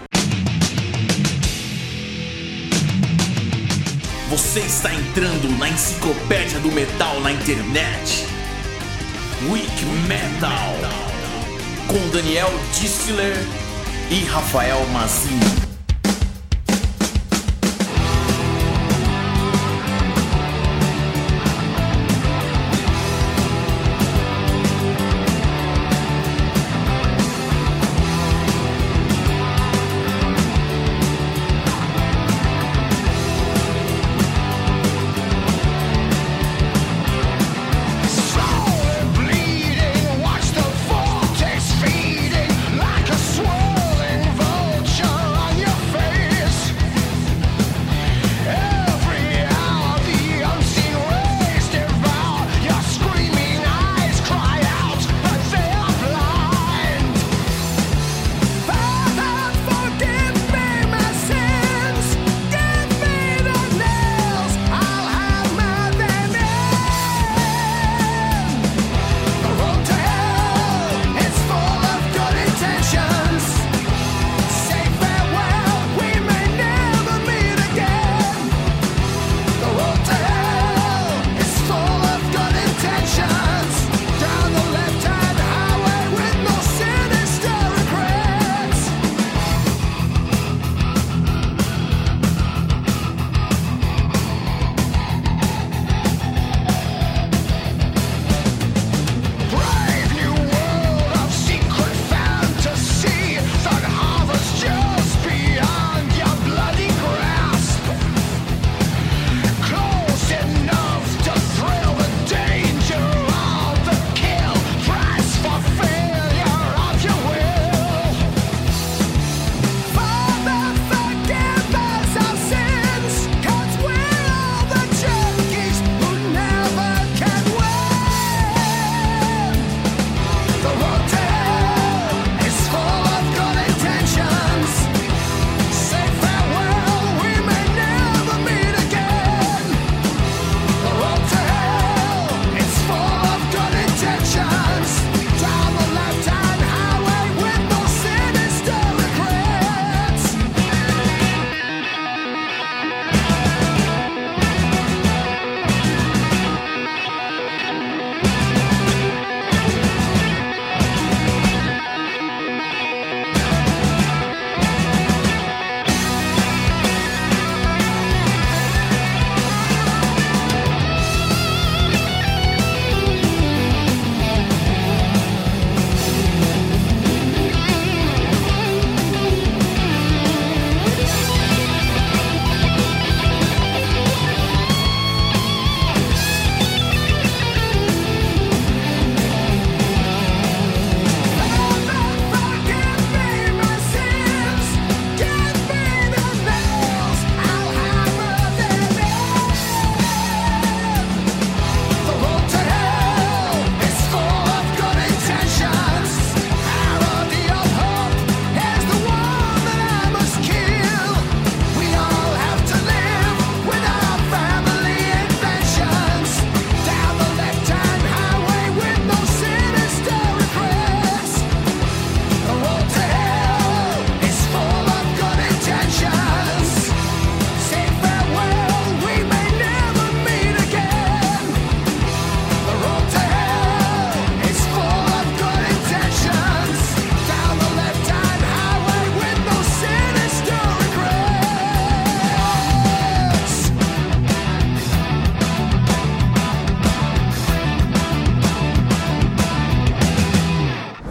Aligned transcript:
Você 4.32 4.62
está 4.62 4.92
entrando 4.96 5.48
na 5.60 5.70
enciclopédia 5.70 6.60
do 6.62 6.72
metal 6.72 7.20
na 7.20 7.32
internet. 7.32 8.26
Week 9.52 9.86
Metal. 10.08 10.50
Com 11.88 12.10
Daniel 12.10 12.50
Distler 12.74 13.38
e 14.10 14.24
Rafael 14.26 14.84
Mazini. 14.88 15.67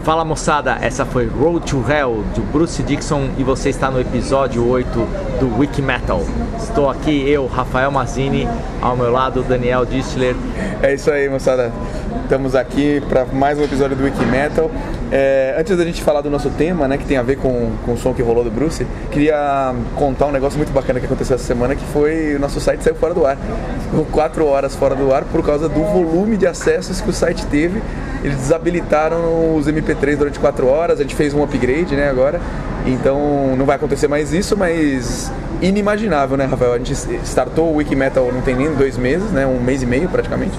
Fala 0.07 0.23
moçada, 0.23 0.77
essa 0.79 1.05
foi 1.05 1.27
Road 1.27 1.69
to 1.69 1.83
Hell 1.85 2.23
de 2.33 2.39
Bruce 2.39 2.81
Dixon 2.81 3.29
e 3.37 3.43
você 3.43 3.67
está 3.67 3.91
no 3.91 3.99
episódio 3.99 4.65
8 4.65 4.89
do 5.37 5.59
Wiki 5.59 5.81
Metal. 5.81 6.21
Estou 6.57 6.89
aqui, 6.89 7.29
eu, 7.29 7.45
Rafael 7.45 7.91
Mazini, 7.91 8.47
ao 8.81 8.95
meu 8.95 9.11
lado, 9.11 9.43
Daniel 9.43 9.85
Distler. 9.85 10.33
É 10.81 10.93
isso 10.93 11.11
aí, 11.11 11.27
moçada. 11.27 11.73
Estamos 12.23 12.55
aqui 12.55 13.01
para 13.09 13.25
mais 13.25 13.59
um 13.59 13.63
episódio 13.63 13.97
do 13.97 14.05
Wiki 14.05 14.23
Metal. 14.27 14.71
É, 15.11 15.55
antes 15.57 15.77
da 15.77 15.85
gente 15.85 16.01
falar 16.01 16.21
do 16.21 16.29
nosso 16.29 16.49
tema, 16.49 16.87
né, 16.87 16.97
que 16.97 17.05
tem 17.05 17.17
a 17.17 17.23
ver 17.23 17.37
com, 17.37 17.71
com 17.85 17.93
o 17.93 17.97
som 17.97 18.13
que 18.13 18.21
rolou 18.21 18.43
do 18.43 18.51
Bruce, 18.51 18.85
queria 19.11 19.73
contar 19.95 20.27
um 20.27 20.31
negócio 20.31 20.57
muito 20.57 20.71
bacana 20.71 20.99
que 20.99 21.05
aconteceu 21.05 21.35
essa 21.35 21.45
semana, 21.45 21.75
que 21.75 21.85
foi 21.85 22.35
o 22.35 22.39
nosso 22.39 22.59
site 22.59 22.83
saiu 22.83 22.95
fora 22.95 23.13
do 23.13 23.25
ar. 23.25 23.37
Ficou 23.89 24.05
quatro 24.05 24.45
horas 24.45 24.75
fora 24.75 24.95
do 24.95 25.13
ar 25.13 25.23
por 25.23 25.45
causa 25.45 25.69
do 25.69 25.83
volume 25.83 26.35
de 26.35 26.45
acessos 26.45 26.99
que 26.99 27.09
o 27.09 27.13
site 27.13 27.45
teve 27.47 27.81
eles 28.23 28.37
desabilitaram 28.37 29.55
os 29.55 29.67
MP3 29.67 30.17
durante 30.17 30.39
4 30.39 30.67
horas, 30.67 30.99
a 30.99 31.03
gente 31.03 31.15
fez 31.15 31.33
um 31.33 31.43
upgrade 31.43 31.95
né, 31.95 32.09
agora, 32.09 32.41
então 32.85 33.55
não 33.57 33.65
vai 33.65 33.75
acontecer 33.75 34.07
mais 34.07 34.33
isso, 34.33 34.57
mas 34.57 35.31
inimaginável, 35.61 36.37
né, 36.37 36.45
Rafael? 36.45 36.73
A 36.73 36.77
gente 36.77 36.93
startou 37.23 37.71
o 37.71 37.75
Wiki 37.77 37.95
Metal 37.95 38.29
não 38.31 38.41
tem 38.41 38.55
nem 38.55 38.73
dois 38.73 38.97
meses, 38.97 39.31
né? 39.31 39.45
Um 39.45 39.59
mês 39.59 39.81
e 39.81 39.85
meio 39.85 40.07
praticamente. 40.09 40.57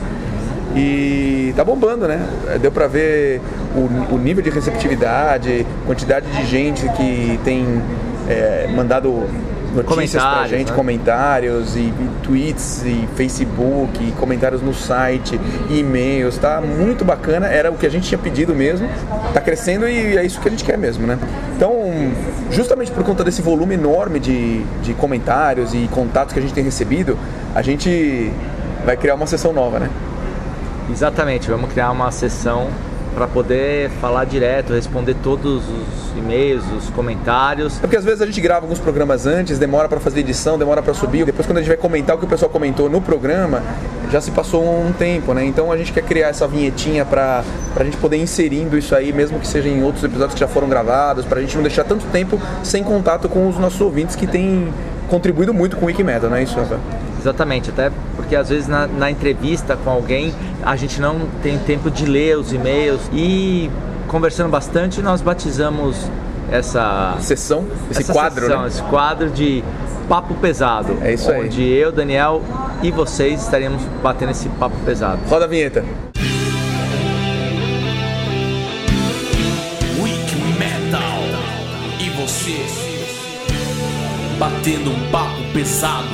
E 0.79 1.53
tá 1.57 1.65
bombando, 1.65 2.07
né? 2.07 2.25
Deu 2.61 2.71
pra 2.71 2.87
ver 2.87 3.41
o, 3.75 4.15
o 4.15 4.19
nível 4.19 4.43
de 4.43 4.49
receptividade, 4.49 5.67
quantidade 5.85 6.31
de 6.31 6.47
gente 6.47 6.89
que 6.91 7.41
tem 7.45 7.83
é, 8.29 8.69
mandado 8.73 9.27
notícias 9.75 10.23
pra 10.23 10.47
gente, 10.47 10.71
né? 10.71 10.77
comentários 10.77 11.77
e, 11.77 11.81
e 11.81 12.11
tweets 12.23 12.83
e 12.85 13.09
Facebook, 13.17 14.03
e 14.03 14.13
comentários 14.13 14.63
no 14.63 14.73
site, 14.73 15.39
e-mails, 15.69 16.39
tá 16.39 16.61
muito 16.61 17.05
bacana, 17.05 17.49
era 17.49 17.71
o 17.71 17.77
que 17.77 17.87
a 17.87 17.91
gente 17.91 18.09
tinha 18.09 18.19
pedido 18.19 18.55
mesmo, 18.55 18.89
tá 19.35 19.41
crescendo 19.41 19.89
e 19.89 20.17
é 20.17 20.25
isso 20.25 20.41
que 20.41 20.49
a 20.49 20.51
gente 20.51 20.65
quer 20.65 20.79
mesmo, 20.79 21.07
né? 21.07 21.19
Então, 21.57 21.73
justamente 22.51 22.91
por 22.91 23.03
conta 23.03 23.25
desse 23.25 23.43
volume 23.43 23.75
enorme 23.75 24.21
de, 24.21 24.63
de 24.83 24.95
comentários 24.95 25.75
e 25.75 25.89
contatos 25.91 26.33
que 26.33 26.39
a 26.39 26.43
gente 26.43 26.55
tem 26.55 26.65
recebido, 26.65 27.19
a 27.55 27.63
gente 27.63 28.33
vai 28.85 28.97
criar 28.97 29.17
uma 29.17 29.27
sessão 29.27 29.53
nova, 29.53 29.79
né? 29.79 29.91
Exatamente, 30.91 31.51
vamos 31.51 31.71
criar 31.71 31.91
uma 31.91 32.11
sessão 32.11 32.69
para 33.15 33.27
poder 33.27 33.91
falar 34.01 34.25
direto, 34.25 34.73
responder 34.73 35.17
todos 35.23 35.65
os 35.65 36.17
e-mails, 36.17 36.63
os 36.77 36.89
comentários. 36.91 37.77
É 37.79 37.81
porque 37.81 37.97
às 37.97 38.05
vezes 38.05 38.23
a 38.23 38.27
gente 38.27 38.41
grava 38.41 38.65
alguns 38.65 38.79
programas 38.79 39.27
antes, 39.27 39.59
demora 39.59 39.89
para 39.89 39.99
fazer 39.99 40.21
edição, 40.21 40.57
demora 40.57 40.83
para 40.83 40.95
subir. 40.95 41.25
Depois 41.25 41.47
quando 41.47 41.59
a 41.59 41.61
gente 41.61 41.69
vai 41.69 41.77
comentar 41.77 42.15
o 42.15 42.19
que 42.19 42.25
o 42.25 42.29
pessoal 42.29 42.49
comentou 42.49 42.89
no 42.89 43.01
programa, 43.01 43.63
já 44.11 44.21
se 44.21 44.31
passou 44.31 44.63
um 44.63 44.93
tempo, 44.93 45.35
né? 45.35 45.45
Então 45.45 45.73
a 45.73 45.77
gente 45.77 45.93
quer 45.93 46.05
criar 46.05 46.29
essa 46.29 46.47
vinhetinha 46.47 47.05
para 47.05 47.43
a 47.77 47.85
gente 47.85 47.97
poder 47.97 48.19
inserindo 48.19 48.79
isso 48.79 48.95
aí, 48.95 49.13
mesmo 49.13 49.41
que 49.41 49.49
seja 49.49 49.69
em 49.69 49.83
outros 49.83 50.05
episódios 50.05 50.35
que 50.35 50.41
já 50.41 50.49
foram 50.49 50.69
gravados, 50.69 51.25
para 51.25 51.39
a 51.39 51.43
gente 51.43 51.57
não 51.57 51.63
deixar 51.63 51.85
tanto 51.85 52.07
tempo 52.07 52.41
sem 52.63 52.85
contato 52.85 53.29
com 53.29 53.49
os 53.49 53.59
nossos 53.59 53.81
ouvintes 53.81 54.15
que 54.15 54.27
têm 54.27 54.73
contribuído 55.09 55.53
muito 55.53 55.77
com 55.77 55.85
o 55.85 55.89
Wikimedia, 55.89 56.29
não 56.29 56.37
é 56.37 56.43
isso, 56.43 56.59
Rafael? 56.59 56.81
Exatamente, 57.19 57.71
até 57.71 57.91
porque 58.15 58.37
às 58.37 58.49
vezes 58.49 58.69
na, 58.69 58.87
na 58.87 59.11
entrevista 59.11 59.77
com 59.77 59.91
alguém 59.91 60.33
a 60.63 60.77
gente 60.77 61.01
não 61.01 61.27
tem 61.43 61.59
tempo 61.59 61.91
de 61.91 62.07
ler 62.07 62.39
os 62.39 62.53
e-mails 62.53 63.01
e 63.13 63.71
conversando 64.07 64.49
bastante 64.49 65.03
nós 65.03 65.21
batizamos 65.21 65.97
essa 66.51 67.17
Sessão, 67.21 67.67
esse 67.91 68.03
essa 68.03 68.13
quadro, 68.13 68.47
sessão, 68.47 68.63
né? 68.63 68.69
esse 68.69 68.83
quadro 68.85 69.31
de 69.31 69.63
papo 70.09 70.35
pesado. 70.35 70.97
É 71.03 71.13
isso 71.13 71.31
aí. 71.31 71.45
Onde 71.45 71.63
eu, 71.63 71.93
Daniel 71.93 72.43
e 72.83 72.91
vocês 72.91 73.43
estaremos 73.43 73.83
batendo 74.03 74.31
esse 74.31 74.49
papo 74.51 74.77
pesado. 74.85 75.21
Roda 75.29 75.45
a 75.45 75.49
vinheta. 75.49 75.85
Weak 80.01 80.35
Metal. 80.59 81.19
E 82.01 82.09
você 82.11 82.65
batendo 84.39 84.91
um 84.91 85.11
papo 85.11 85.43
pesado. 85.53 86.07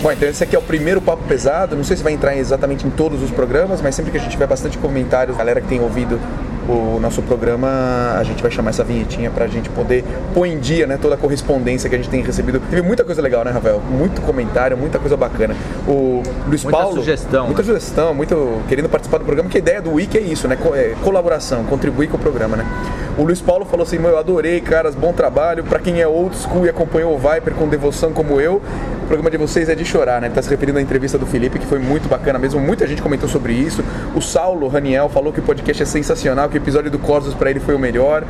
Bom, 0.00 0.12
então 0.12 0.28
esse 0.28 0.44
aqui 0.44 0.54
é 0.54 0.58
o 0.58 0.62
primeiro 0.62 1.00
papo 1.00 1.24
pesado. 1.24 1.76
Não 1.76 1.84
sei 1.84 1.96
se 1.96 2.02
vai 2.02 2.12
entrar 2.12 2.36
exatamente 2.36 2.86
em 2.86 2.90
todos 2.90 3.22
os 3.22 3.30
programas, 3.30 3.80
mas 3.80 3.94
sempre 3.94 4.10
que 4.10 4.18
a 4.18 4.20
gente 4.20 4.32
tiver 4.32 4.46
bastante 4.46 4.76
comentários, 4.78 5.36
galera 5.36 5.60
que 5.60 5.68
tem 5.68 5.80
ouvido 5.80 6.20
o 6.68 6.98
nosso 7.00 7.22
programa, 7.22 8.14
a 8.18 8.22
gente 8.24 8.42
vai 8.42 8.50
chamar 8.50 8.70
essa 8.70 8.84
vinhetinha 8.84 9.30
pra 9.30 9.46
gente 9.46 9.68
poder 9.70 10.04
pôr 10.32 10.46
em 10.46 10.58
dia, 10.58 10.86
né, 10.86 10.98
toda 11.00 11.14
a 11.14 11.18
correspondência 11.18 11.88
que 11.88 11.94
a 11.94 11.98
gente 11.98 12.10
tem 12.10 12.22
recebido. 12.22 12.60
Teve 12.70 12.82
muita 12.82 13.04
coisa 13.04 13.20
legal, 13.20 13.44
né, 13.44 13.50
Rafael? 13.50 13.80
Muito 13.80 14.20
comentário, 14.22 14.76
muita 14.76 14.98
coisa 14.98 15.16
bacana. 15.16 15.54
O 15.86 16.22
Luiz 16.46 16.64
Muita 16.64 16.78
Paulo, 16.78 16.96
sugestão, 16.96 17.46
muita 17.46 17.62
né? 17.62 17.66
sugestão, 17.66 18.14
muito 18.14 18.62
querendo 18.68 18.88
participar 18.88 19.18
do 19.18 19.24
programa, 19.24 19.48
que 19.48 19.58
a 19.58 19.60
ideia 19.60 19.82
do 19.82 19.92
Wiki 19.92 20.16
é 20.18 20.22
isso, 20.22 20.48
né? 20.48 20.56
É 20.74 20.94
colaboração, 21.02 21.64
contribuir 21.64 22.08
com 22.08 22.16
o 22.16 22.20
programa, 22.20 22.56
né? 22.56 22.66
O 23.16 23.22
Luiz 23.22 23.40
Paulo 23.40 23.64
falou 23.64 23.84
assim: 23.84 23.96
"Meu, 23.96 24.10
eu 24.10 24.18
adorei, 24.18 24.60
caras, 24.60 24.94
bom 24.96 25.12
trabalho. 25.12 25.62
Pra 25.62 25.78
quem 25.78 26.00
é 26.00 26.06
old 26.06 26.36
school 26.36 26.66
e 26.66 26.68
acompanhou 26.68 27.14
o 27.14 27.18
Viper 27.18 27.54
com 27.54 27.68
devoção 27.68 28.12
como 28.12 28.40
eu, 28.40 28.60
o 29.04 29.06
programa 29.06 29.30
de 29.30 29.36
vocês 29.36 29.68
é 29.68 29.74
de 29.74 29.84
chorar, 29.84 30.20
né? 30.20 30.26
Ele 30.26 30.34
tá 30.34 30.42
se 30.42 30.50
referindo 30.50 30.78
à 30.78 30.82
entrevista 30.82 31.16
do 31.16 31.24
Felipe, 31.24 31.58
que 31.58 31.66
foi 31.66 31.78
muito 31.78 32.08
bacana 32.08 32.40
mesmo. 32.40 32.58
Muita 32.58 32.86
gente 32.88 33.00
comentou 33.00 33.28
sobre 33.28 33.52
isso. 33.52 33.84
O 34.16 34.20
Saulo 34.20 34.66
Raniel 34.66 35.08
falou 35.08 35.32
que 35.32 35.38
o 35.38 35.42
podcast 35.42 35.82
é 35.82 35.86
sensacional, 35.86 36.48
que 36.48 36.56
o 36.56 36.58
episódio 36.58 36.90
do 36.90 36.98
Corsos 36.98 37.34
pra 37.34 37.50
ele 37.50 37.60
foi 37.60 37.76
o 37.76 37.78
melhor. 37.78 38.24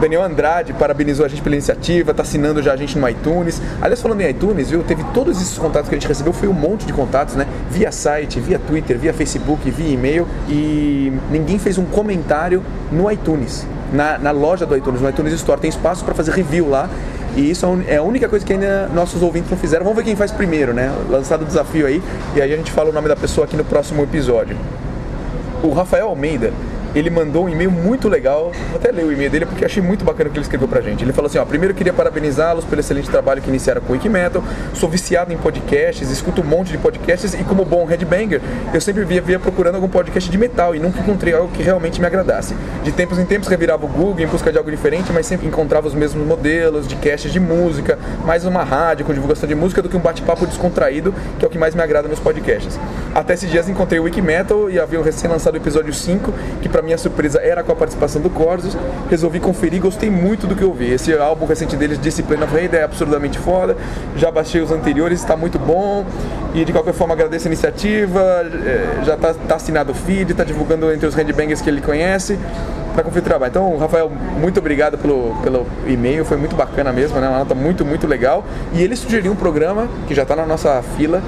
Daniel 0.00 0.24
Andrade 0.24 0.72
parabenizou 0.72 1.24
a 1.24 1.28
gente 1.28 1.40
pela 1.40 1.54
iniciativa, 1.54 2.12
tá 2.12 2.22
assinando 2.22 2.60
já 2.60 2.72
a 2.72 2.76
gente 2.76 2.98
no 2.98 3.08
iTunes. 3.08 3.62
Aliás, 3.80 4.02
falando 4.02 4.20
em 4.22 4.30
iTunes, 4.30 4.70
viu? 4.70 4.82
Teve 4.82 5.04
todos 5.14 5.40
esses 5.40 5.56
contatos 5.56 5.88
que 5.88 5.94
a 5.94 5.98
gente 5.98 6.08
recebeu, 6.08 6.32
foi 6.32 6.48
um 6.48 6.54
monte 6.54 6.86
de 6.86 6.92
contatos, 6.92 7.36
né? 7.36 7.46
Via 7.70 7.92
site, 7.92 8.40
via 8.40 8.58
Twitter, 8.58 8.98
via 8.98 9.12
Facebook, 9.12 9.70
via 9.70 9.92
e-mail. 9.92 10.26
E 10.48 11.12
ninguém 11.30 11.58
fez 11.58 11.78
um 11.78 11.84
comentário 11.84 12.64
no 12.90 13.08
iTunes. 13.12 13.66
Na, 13.92 14.18
na 14.24 14.30
loja 14.30 14.64
do 14.64 14.74
iTunes, 14.74 15.02
no 15.02 15.08
iTunes 15.10 15.34
Store, 15.34 15.60
tem 15.60 15.68
espaço 15.68 16.02
para 16.02 16.14
fazer 16.14 16.32
review 16.32 16.68
lá. 16.68 16.88
E 17.36 17.50
isso 17.50 17.66
é 17.86 17.94
é 17.94 17.96
a 17.98 18.02
única 18.02 18.26
coisa 18.26 18.44
que 18.44 18.54
ainda 18.54 18.88
nossos 18.94 19.22
ouvintes 19.22 19.50
não 19.50 19.58
fizeram. 19.58 19.84
Vamos 19.84 19.98
ver 19.98 20.04
quem 20.04 20.16
faz 20.16 20.32
primeiro, 20.32 20.72
né? 20.72 20.90
Lançado 21.10 21.42
o 21.42 21.44
desafio 21.44 21.86
aí. 21.86 22.02
E 22.34 22.40
aí 22.40 22.52
a 22.52 22.56
gente 22.56 22.72
fala 22.72 22.88
o 22.88 22.92
nome 22.92 23.06
da 23.06 23.16
pessoa 23.16 23.44
aqui 23.44 23.54
no 23.54 23.64
próximo 23.64 24.02
episódio. 24.02 24.56
O 25.62 25.72
Rafael 25.72 26.08
Almeida, 26.08 26.52
ele 26.94 27.10
mandou 27.10 27.44
um 27.44 27.48
e-mail 27.48 27.70
muito 27.70 28.08
legal. 28.08 28.52
Vou 28.70 28.78
até 28.78 28.90
ler 28.90 29.04
o 29.04 29.12
e-mail 29.12 29.30
dele 29.30 29.46
porque 29.46 29.64
achei 29.64 29.82
muito 29.82 30.04
bacana 30.04 30.28
o 30.28 30.32
que 30.32 30.38
ele 30.38 30.44
escreveu 30.44 30.68
pra 30.68 30.80
gente. 30.80 31.04
Ele 31.04 31.12
falou 31.12 31.28
assim: 31.28 31.38
ó, 31.38 31.44
primeiro 31.44 31.74
queria 31.74 31.92
parabenizá-los 31.92 32.64
pelo 32.64 32.80
excelente 32.80 33.10
trabalho 33.10 33.42
que 33.42 33.48
iniciaram 33.48 33.80
com 33.80 33.92
o 33.92 33.92
Wikimetal. 33.92 34.42
Sou 34.74 34.88
viciado 34.88 35.32
em 35.32 35.36
podcasts, 35.36 36.10
escuto 36.10 36.40
um 36.40 36.44
monte 36.44 36.70
de 36.70 36.78
podcasts 36.78 37.34
e, 37.34 37.44
como 37.44 37.64
bom 37.64 37.84
headbanger, 37.84 38.40
eu 38.72 38.80
sempre 38.80 39.04
via, 39.04 39.20
via 39.20 39.38
procurando 39.38 39.76
algum 39.76 39.88
podcast 39.88 40.30
de 40.30 40.38
metal 40.38 40.74
e 40.74 40.78
nunca 40.78 41.00
encontrei 41.00 41.34
algo 41.34 41.52
que 41.52 41.62
realmente 41.62 42.00
me 42.00 42.06
agradasse. 42.06 42.54
De 42.82 42.92
tempos 42.92 43.18
em 43.18 43.24
tempos 43.24 43.48
revirava 43.48 43.84
o 43.84 43.88
Google 43.88 44.20
em 44.20 44.26
busca 44.26 44.52
de 44.52 44.58
algo 44.58 44.70
diferente, 44.70 45.12
mas 45.12 45.26
sempre 45.26 45.46
encontrava 45.46 45.86
os 45.86 45.94
mesmos 45.94 46.26
modelos 46.26 46.86
de 46.86 46.96
casts 46.96 47.32
de 47.32 47.40
música, 47.40 47.98
mais 48.24 48.44
uma 48.44 48.62
rádio 48.62 49.04
com 49.04 49.12
divulgação 49.12 49.48
de 49.48 49.54
música 49.54 49.82
do 49.82 49.88
que 49.88 49.96
um 49.96 50.00
bate-papo 50.00 50.46
descontraído, 50.46 51.14
que 51.38 51.44
é 51.44 51.48
o 51.48 51.50
que 51.50 51.58
mais 51.58 51.74
me 51.74 51.82
agrada 51.82 52.08
nos 52.08 52.20
podcasts. 52.20 52.78
Até 53.14 53.34
esses 53.34 53.50
dias 53.50 53.68
encontrei 53.68 53.98
o 53.98 54.04
Wikimetal 54.04 54.70
e 54.70 54.78
havia 54.78 55.00
o 55.00 55.02
recém-lançado 55.02 55.56
episódio 55.56 55.92
5, 55.92 56.32
que 56.60 56.68
pra 56.68 56.83
minha 56.84 56.98
surpresa 56.98 57.40
era 57.40 57.62
com 57.64 57.72
a 57.72 57.76
participação 57.76 58.22
do 58.22 58.30
Corsos. 58.30 58.76
Resolvi 59.10 59.40
conferir 59.40 59.80
gostei 59.80 60.10
muito 60.10 60.46
do 60.46 60.54
que 60.54 60.62
eu 60.62 60.72
vi. 60.72 60.92
Esse 60.92 61.12
álbum 61.16 61.46
recente 61.46 61.76
deles, 61.76 61.98
Discipline 61.98 62.42
of 62.44 62.54
é 62.56 62.84
absurdamente 62.84 63.38
foda. 63.38 63.76
Já 64.16 64.30
baixei 64.30 64.60
os 64.60 64.70
anteriores, 64.70 65.20
está 65.20 65.36
muito 65.36 65.58
bom. 65.58 66.04
E 66.54 66.64
de 66.64 66.72
qualquer 66.72 66.94
forma 66.94 67.14
agradeço 67.14 67.48
a 67.48 67.50
iniciativa. 67.50 68.20
eh, 68.64 69.02
Já 69.04 69.16
tá, 69.16 69.34
tá 69.34 69.56
assinado 69.56 69.92
o 69.92 69.94
feed, 69.94 70.34
tá 70.34 70.44
divulgando 70.44 70.92
entre 70.92 71.06
os 71.06 71.14
headbangers 71.14 71.60
que 71.60 71.68
ele 71.68 71.80
conhece 71.80 72.38
para 72.94 73.02
conferir 73.02 73.22
o 73.22 73.26
trabalho. 73.26 73.50
Então, 73.50 73.76
Rafael, 73.76 74.10
muito 74.40 74.58
obrigado 74.60 74.96
pelo, 74.96 75.34
pelo 75.42 75.66
e-mail, 75.86 76.24
foi 76.24 76.36
muito 76.36 76.54
bacana 76.54 76.92
mesmo, 76.92 77.18
né? 77.20 77.28
Uma 77.28 77.38
nota 77.38 77.54
muito, 77.54 77.84
muito 77.84 78.06
legal. 78.06 78.44
E 78.72 78.82
ele 78.82 78.94
sugeriu 78.96 79.32
um 79.32 79.36
programa 79.36 79.88
que 80.06 80.14
já 80.14 80.22
está 80.22 80.36
na 80.36 80.46
nossa 80.46 80.80
fila, 80.96 81.22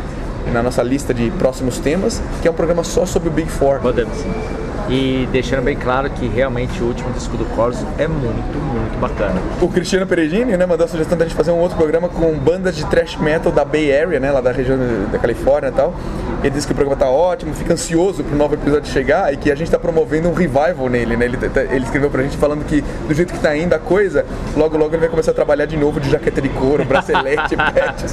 na 0.52 0.62
nossa 0.62 0.82
lista 0.82 1.12
de 1.12 1.30
próximos 1.32 1.78
temas, 1.78 2.22
que 2.40 2.48
é 2.48 2.50
um 2.50 2.54
programa 2.54 2.84
só 2.84 3.04
sobre 3.04 3.28
o 3.28 3.32
Big 3.32 3.50
Four. 3.50 3.80
Podemos. 3.80 4.65
E 4.88 5.28
deixando 5.32 5.62
bem 5.64 5.74
claro 5.76 6.08
que 6.10 6.28
realmente 6.28 6.80
o 6.80 6.86
último 6.86 7.10
disco 7.12 7.36
do 7.36 7.44
Corso 7.56 7.84
é 7.98 8.06
muito, 8.06 8.56
muito 8.58 8.98
bacana. 9.00 9.40
O 9.60 9.68
Cristiano 9.68 10.06
Peregini, 10.06 10.56
né, 10.56 10.64
mandou 10.64 10.84
a 10.84 10.88
sugestão 10.88 11.18
da 11.18 11.24
gente 11.24 11.34
fazer 11.34 11.50
um 11.50 11.58
outro 11.58 11.76
programa 11.76 12.08
com 12.08 12.32
bandas 12.38 12.76
de 12.76 12.86
thrash 12.86 13.16
metal 13.16 13.50
da 13.50 13.64
Bay 13.64 13.90
Area, 13.96 14.20
né, 14.20 14.30
lá 14.30 14.40
da 14.40 14.52
região 14.52 14.78
da 15.10 15.18
Califórnia 15.18 15.70
e 15.70 15.72
tal. 15.72 15.92
Ele 16.40 16.50
disse 16.50 16.66
que 16.66 16.72
o 16.72 16.76
programa 16.76 16.96
tá 17.00 17.10
ótimo, 17.10 17.52
fica 17.54 17.72
ansioso 17.72 18.22
pro 18.22 18.36
novo 18.36 18.54
episódio 18.54 18.92
chegar 18.92 19.32
e 19.34 19.36
que 19.36 19.50
a 19.50 19.54
gente 19.56 19.70
tá 19.70 19.78
promovendo 19.78 20.28
um 20.28 20.32
revival 20.34 20.88
nele, 20.88 21.16
né? 21.16 21.24
Ele, 21.24 21.36
tá- 21.36 21.62
ele 21.62 21.84
escreveu 21.84 22.08
pra 22.10 22.22
gente 22.22 22.36
falando 22.36 22.64
que 22.64 22.82
do 23.08 23.14
jeito 23.14 23.32
que 23.32 23.40
tá 23.40 23.56
indo 23.56 23.72
a 23.74 23.78
coisa, 23.80 24.24
logo 24.56 24.76
logo 24.76 24.90
ele 24.94 25.00
vai 25.00 25.08
começar 25.08 25.32
a 25.32 25.34
trabalhar 25.34 25.66
de 25.66 25.76
novo 25.76 25.98
de 25.98 26.08
jaqueta 26.10 26.40
de 26.40 26.48
couro, 26.50 26.84
bracelete, 26.86 27.56
patches. 27.56 28.12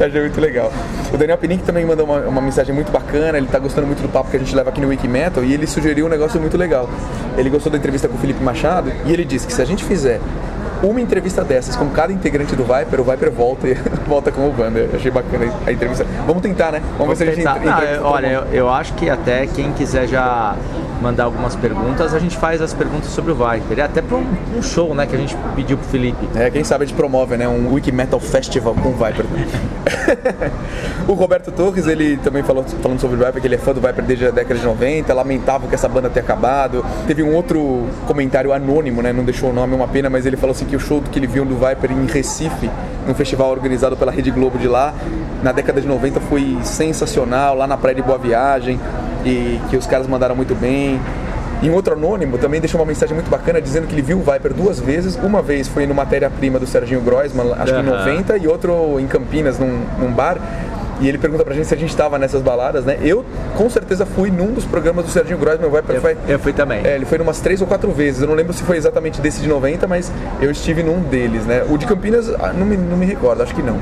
Achei 0.00 0.20
muito 0.20 0.40
legal. 0.40 0.70
O 1.12 1.16
Daniel 1.16 1.38
Pinick 1.38 1.64
também 1.64 1.84
mandou 1.84 2.06
uma, 2.06 2.18
uma 2.20 2.40
mensagem 2.40 2.72
muito 2.74 2.92
bacana, 2.92 3.38
ele 3.38 3.48
tá 3.48 3.58
gostando 3.58 3.86
muito 3.86 4.02
do 4.02 4.08
papo 4.08 4.30
que 4.30 4.36
a 4.36 4.38
gente 4.40 4.54
leva 4.54 4.68
aqui 4.70 4.80
no 4.80 4.88
Wiki 4.88 5.08
Metal 5.08 5.42
e 5.42 5.52
ele 5.52 5.66
sugeriu 5.66 6.06
um 6.06 6.08
negócio 6.12 6.40
muito 6.40 6.56
legal. 6.56 6.88
Ele 7.36 7.50
gostou 7.50 7.72
da 7.72 7.78
entrevista 7.78 8.08
com 8.08 8.16
o 8.16 8.18
Felipe 8.18 8.42
Machado 8.42 8.92
e 9.06 9.12
ele 9.12 9.24
disse 9.24 9.46
que 9.46 9.52
se 9.52 9.60
a 9.60 9.64
gente 9.64 9.84
fizer 9.84 10.20
uma 10.82 11.00
entrevista 11.00 11.44
dessas 11.44 11.76
com 11.76 11.88
cada 11.90 12.12
integrante 12.12 12.56
do 12.56 12.64
Viper, 12.64 13.00
o 13.00 13.04
Viper 13.04 13.30
volta 13.30 13.68
e 13.68 13.74
volta 14.06 14.32
com 14.32 14.42
o 14.42 14.54
Wander. 14.58 14.88
Achei 14.94 15.10
bacana 15.10 15.52
a 15.66 15.72
entrevista. 15.72 16.06
Vamos 16.26 16.42
tentar, 16.42 16.72
né? 16.72 16.82
Vamos, 16.98 17.18
ver 17.18 17.24
se 17.24 17.30
a 17.30 17.34
gente 17.34 17.44
tentar. 17.44 17.56
entra, 17.58 17.96
Não, 17.96 18.04
eu- 18.04 18.04
olha, 18.04 18.26
eu, 18.26 18.44
eu 18.52 18.70
acho 18.70 18.92
que 18.94 19.08
até 19.08 19.46
quem 19.46 19.72
quiser 19.72 20.06
já 20.08 20.56
mandar 21.00 21.24
algumas 21.24 21.56
perguntas, 21.56 22.14
a 22.14 22.18
gente 22.18 22.36
faz 22.36 22.62
as 22.62 22.72
perguntas 22.72 23.10
sobre 23.10 23.32
o 23.32 23.34
Viper. 23.34 23.78
E 23.78 23.80
até 23.80 24.00
para 24.00 24.16
um, 24.16 24.24
um 24.56 24.62
show, 24.62 24.94
né, 24.94 25.04
que 25.06 25.16
a 25.16 25.18
gente 25.18 25.36
pediu 25.56 25.76
pro 25.76 25.88
Felipe. 25.88 26.28
É, 26.36 26.48
quem 26.48 26.62
sabe 26.62 26.84
a 26.84 26.86
gente 26.86 26.96
promove, 26.96 27.36
né? 27.36 27.48
Um 27.48 27.72
Wiki 27.72 27.90
Metal 27.90 28.20
Festival 28.20 28.74
com 28.74 28.90
o 28.90 28.92
Viper. 28.92 29.24
o 31.08 31.12
Roberto 31.14 31.50
Torres, 31.50 31.86
ele 31.86 32.16
também 32.18 32.42
falou 32.42 32.64
falando 32.64 33.00
sobre 33.00 33.16
o 33.16 33.24
Viper, 33.24 33.40
que 33.40 33.48
ele 33.48 33.56
é 33.56 33.58
fã 33.58 33.72
do 33.72 33.80
Viper 33.80 34.04
desde 34.04 34.26
a 34.26 34.30
década 34.30 34.58
de 34.58 34.64
90, 34.64 35.12
lamentava 35.12 35.66
que 35.66 35.74
essa 35.74 35.88
banda 35.88 36.08
tenha 36.08 36.22
acabado. 36.22 36.84
Teve 37.06 37.22
um 37.22 37.34
outro 37.34 37.86
comentário 38.06 38.52
anônimo, 38.52 39.02
né? 39.02 39.12
Não 39.12 39.24
deixou 39.24 39.50
o 39.50 39.52
nome, 39.52 39.72
é 39.72 39.76
uma 39.76 39.88
pena, 39.88 40.08
mas 40.08 40.24
ele 40.24 40.36
falou 40.36 40.52
assim 40.54 40.66
que 40.72 40.76
o 40.76 40.80
show 40.80 41.02
que 41.02 41.18
ele 41.18 41.26
viu 41.26 41.44
do 41.44 41.54
Viper 41.54 41.92
em 41.92 42.06
Recife, 42.06 42.70
num 43.06 43.12
festival 43.14 43.50
organizado 43.50 43.94
pela 43.94 44.10
Rede 44.10 44.30
Globo 44.30 44.56
de 44.56 44.66
lá, 44.66 44.94
na 45.42 45.52
década 45.52 45.82
de 45.82 45.86
90 45.86 46.18
foi 46.20 46.56
sensacional, 46.62 47.54
lá 47.54 47.66
na 47.66 47.76
Praia 47.76 47.94
de 47.94 48.00
Boa 48.00 48.16
Viagem, 48.16 48.80
e 49.22 49.60
que 49.68 49.76
os 49.76 49.86
caras 49.86 50.06
mandaram 50.06 50.34
muito 50.34 50.54
bem. 50.54 50.98
E 51.60 51.68
um 51.68 51.74
outro 51.74 51.92
anônimo 51.92 52.38
também 52.38 52.58
deixou 52.58 52.80
uma 52.80 52.86
mensagem 52.86 53.14
muito 53.14 53.28
bacana 53.28 53.60
dizendo 53.60 53.86
que 53.86 53.94
ele 53.94 54.00
viu 54.00 54.18
o 54.18 54.22
Viper 54.22 54.54
duas 54.54 54.80
vezes. 54.80 55.14
Uma 55.22 55.42
vez 55.42 55.68
foi 55.68 55.86
no 55.86 55.94
matéria-prima 55.94 56.58
do 56.58 56.66
Serginho 56.66 57.02
Groisman, 57.02 57.52
acho 57.52 57.74
que 57.74 57.80
em 57.80 57.88
Aham. 57.88 57.98
90, 57.98 58.38
e 58.38 58.48
outro 58.48 58.98
em 58.98 59.06
Campinas, 59.06 59.58
num, 59.58 59.78
num 60.00 60.10
bar. 60.10 60.38
E 61.02 61.08
ele 61.08 61.18
pergunta 61.18 61.44
pra 61.44 61.52
gente 61.52 61.66
se 61.66 61.74
a 61.74 61.76
gente 61.76 61.90
estava 61.90 62.16
nessas 62.18 62.40
baladas, 62.40 62.84
né? 62.84 62.96
Eu, 63.02 63.24
com 63.56 63.68
certeza, 63.68 64.06
fui 64.06 64.30
num 64.30 64.52
dos 64.52 64.64
programas 64.64 65.04
do 65.04 65.10
Serginho 65.10 65.36
Groisman. 65.36 65.66
O 65.66 65.70
Viper 65.70 66.00
foi, 66.00 66.16
Eu 66.28 66.38
fui 66.38 66.52
também. 66.52 66.80
é, 66.86 66.94
ele 66.94 67.04
foi 67.04 67.18
umas 67.18 67.40
três 67.40 67.60
ou 67.60 67.66
quatro 67.66 67.90
vezes. 67.90 68.22
Eu 68.22 68.28
não 68.28 68.34
lembro 68.34 68.52
se 68.52 68.62
foi 68.62 68.76
exatamente 68.76 69.20
desse 69.20 69.40
de 69.42 69.48
90, 69.48 69.86
mas 69.88 70.12
eu 70.40 70.50
estive 70.50 70.82
num 70.82 71.00
deles, 71.00 71.44
né? 71.44 71.64
O 71.68 71.76
de 71.76 71.86
Campinas, 71.86 72.28
ah, 72.38 72.52
não 72.52 72.64
me, 72.64 72.76
não 72.76 72.96
me 72.96 73.04
recordo, 73.04 73.42
acho 73.42 73.54
que 73.54 73.62
não. 73.62 73.78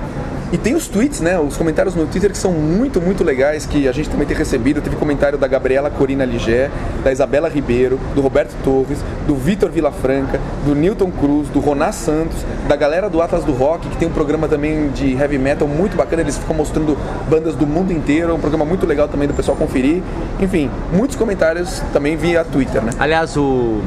E 0.53 0.59
tem 0.59 0.75
os 0.75 0.89
tweets, 0.89 1.21
né? 1.21 1.39
Os 1.39 1.57
comentários 1.57 1.95
no 1.95 2.07
Twitter 2.07 2.31
que 2.31 2.39
são 2.39 2.53
muito, 2.53 3.01
muito 3.01 3.23
legais, 3.23 3.67
que 3.67 3.87
a 3.87 3.93
gente 3.93 4.11
também 4.11 4.27
tem 4.27 4.37
recebido. 4.37 4.81
Teve 4.81 4.97
comentário 4.97 5.39
da 5.39 5.47
Gabriela 5.47 5.89
Corina 5.91 6.25
Ligé, 6.25 6.69
da 7.05 7.13
Isabela 7.13 7.49
Ribeiro, 7.49 8.01
do 8.17 8.21
Roberto 8.21 8.53
Torres, 8.65 8.99
do 9.29 9.37
Vitor 9.37 9.71
Vilafranca, 9.71 10.41
do 10.65 10.75
Newton 10.75 11.11
Cruz, 11.13 11.49
do 11.51 11.61
Roná 11.61 11.93
Santos, 11.93 12.37
da 12.69 12.75
galera 12.75 13.09
do 13.09 13.23
Atlas 13.23 13.45
do 13.45 13.53
Rock, 13.53 13.89
que 13.89 13.97
tem 13.97 14.09
um 14.09 14.13
programa 14.13 14.49
também 14.49 14.89
de 14.91 15.13
heavy 15.13 15.39
metal 15.39 15.69
muito 15.69 15.97
bacana. 15.97 16.23
Eles 16.23 16.37
ficam 16.37 16.57
mostrando 16.57 16.99
bandas 17.29 17.55
do 17.55 17.67
mundo 17.67 17.93
inteiro. 17.93 18.33
É 18.33 18.35
um 18.35 18.41
programa 18.41 18.65
muito 18.65 18.85
legal 18.87 19.07
também 19.07 19.29
do 19.29 19.35
pessoal 19.35 19.57
conferir. 19.57 20.03
Enfim, 20.41 20.69
muitos 20.93 21.15
comentários 21.15 21.81
também 21.93 22.17
via 22.17 22.45
Twitter, 22.45 22.83
né? 22.83 22.91
Aliás, 22.99 23.37
o, 23.37 23.81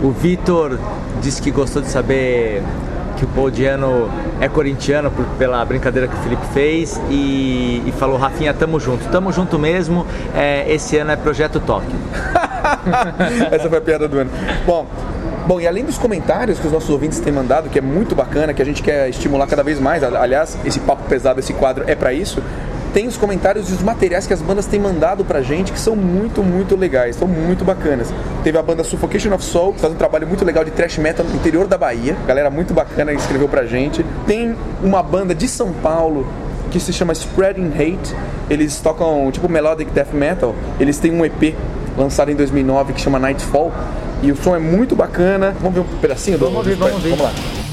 o 0.00 0.10
Vitor 0.10 0.78
disse 1.20 1.42
que 1.42 1.50
gostou 1.50 1.82
de 1.82 1.88
saber 1.88 2.62
que 3.16 3.24
o 3.24 3.28
Paul 3.28 3.50
Diano 3.50 4.10
é 4.40 4.48
corintiano 4.48 5.10
por- 5.10 5.24
pela 5.38 5.64
brincadeira 5.64 6.08
que 6.08 6.14
o 6.14 6.18
Felipe 6.18 6.44
fez 6.52 7.00
e, 7.10 7.82
e 7.86 7.92
falou, 7.98 8.16
Rafinha, 8.16 8.52
tamo 8.54 8.78
junto. 8.80 9.04
Tamo 9.08 9.32
junto 9.32 9.58
mesmo, 9.58 10.06
é, 10.34 10.64
esse 10.72 10.96
ano 10.98 11.12
é 11.12 11.16
Projeto 11.16 11.60
Tóquio. 11.60 11.96
Essa 13.50 13.68
foi 13.68 13.78
a 13.78 13.80
piada 13.80 14.08
do 14.08 14.18
ano. 14.18 14.30
Bom, 14.66 14.86
bom, 15.46 15.60
e 15.60 15.66
além 15.66 15.84
dos 15.84 15.98
comentários 15.98 16.58
que 16.58 16.66
os 16.66 16.72
nossos 16.72 16.90
ouvintes 16.90 17.20
têm 17.20 17.32
mandado, 17.32 17.68
que 17.68 17.78
é 17.78 17.82
muito 17.82 18.14
bacana, 18.14 18.52
que 18.54 18.62
a 18.62 18.64
gente 18.64 18.82
quer 18.82 19.08
estimular 19.08 19.46
cada 19.46 19.62
vez 19.62 19.78
mais, 19.78 20.02
aliás, 20.02 20.56
esse 20.64 20.80
papo 20.80 21.02
pesado, 21.08 21.40
esse 21.40 21.52
quadro 21.52 21.84
é 21.86 21.94
pra 21.94 22.12
isso. 22.12 22.42
Tem 22.94 23.08
os 23.08 23.16
comentários 23.16 23.70
e 23.70 23.72
os 23.72 23.82
materiais 23.82 24.24
que 24.24 24.32
as 24.32 24.40
bandas 24.40 24.66
têm 24.66 24.78
mandado 24.78 25.24
pra 25.24 25.42
gente, 25.42 25.72
que 25.72 25.80
são 25.80 25.96
muito, 25.96 26.44
muito 26.44 26.76
legais, 26.76 27.16
são 27.16 27.26
muito 27.26 27.64
bacanas. 27.64 28.14
Teve 28.44 28.56
a 28.56 28.62
banda 28.62 28.84
Suffocation 28.84 29.34
of 29.34 29.44
Soul, 29.44 29.72
que 29.72 29.80
faz 29.80 29.92
um 29.92 29.96
trabalho 29.96 30.28
muito 30.28 30.44
legal 30.44 30.64
de 30.64 30.70
thrash 30.70 30.98
metal 30.98 31.26
no 31.26 31.34
interior 31.34 31.66
da 31.66 31.76
Bahia. 31.76 32.16
Galera 32.24 32.50
muito 32.50 32.72
bacana 32.72 33.10
que 33.12 33.18
escreveu 33.18 33.48
pra 33.48 33.66
gente. 33.66 34.06
Tem 34.28 34.54
uma 34.80 35.02
banda 35.02 35.34
de 35.34 35.48
São 35.48 35.72
Paulo 35.72 36.24
que 36.70 36.78
se 36.78 36.92
chama 36.92 37.12
Spreading 37.12 37.72
Hate. 37.74 38.14
Eles 38.48 38.80
tocam 38.80 39.28
tipo 39.32 39.48
melodic 39.48 39.90
death 39.90 40.12
metal. 40.12 40.54
Eles 40.78 40.96
têm 40.96 41.10
um 41.10 41.24
EP 41.24 41.52
lançado 41.98 42.30
em 42.30 42.36
2009 42.36 42.92
que 42.92 43.00
chama 43.00 43.18
Nightfall. 43.18 43.72
E 44.22 44.30
o 44.30 44.36
som 44.36 44.54
é 44.54 44.60
muito 44.60 44.94
bacana. 44.94 45.52
Vamos 45.60 45.74
ver 45.74 45.80
um 45.80 45.98
pedacinho 46.00 46.38
do 46.38 46.44
Vamos 46.44 46.58
ouvir, 46.58 46.76
vamos 46.76 46.94
ouvir. 46.94 47.10
Vamos 47.10 47.24
lá. 47.24 47.63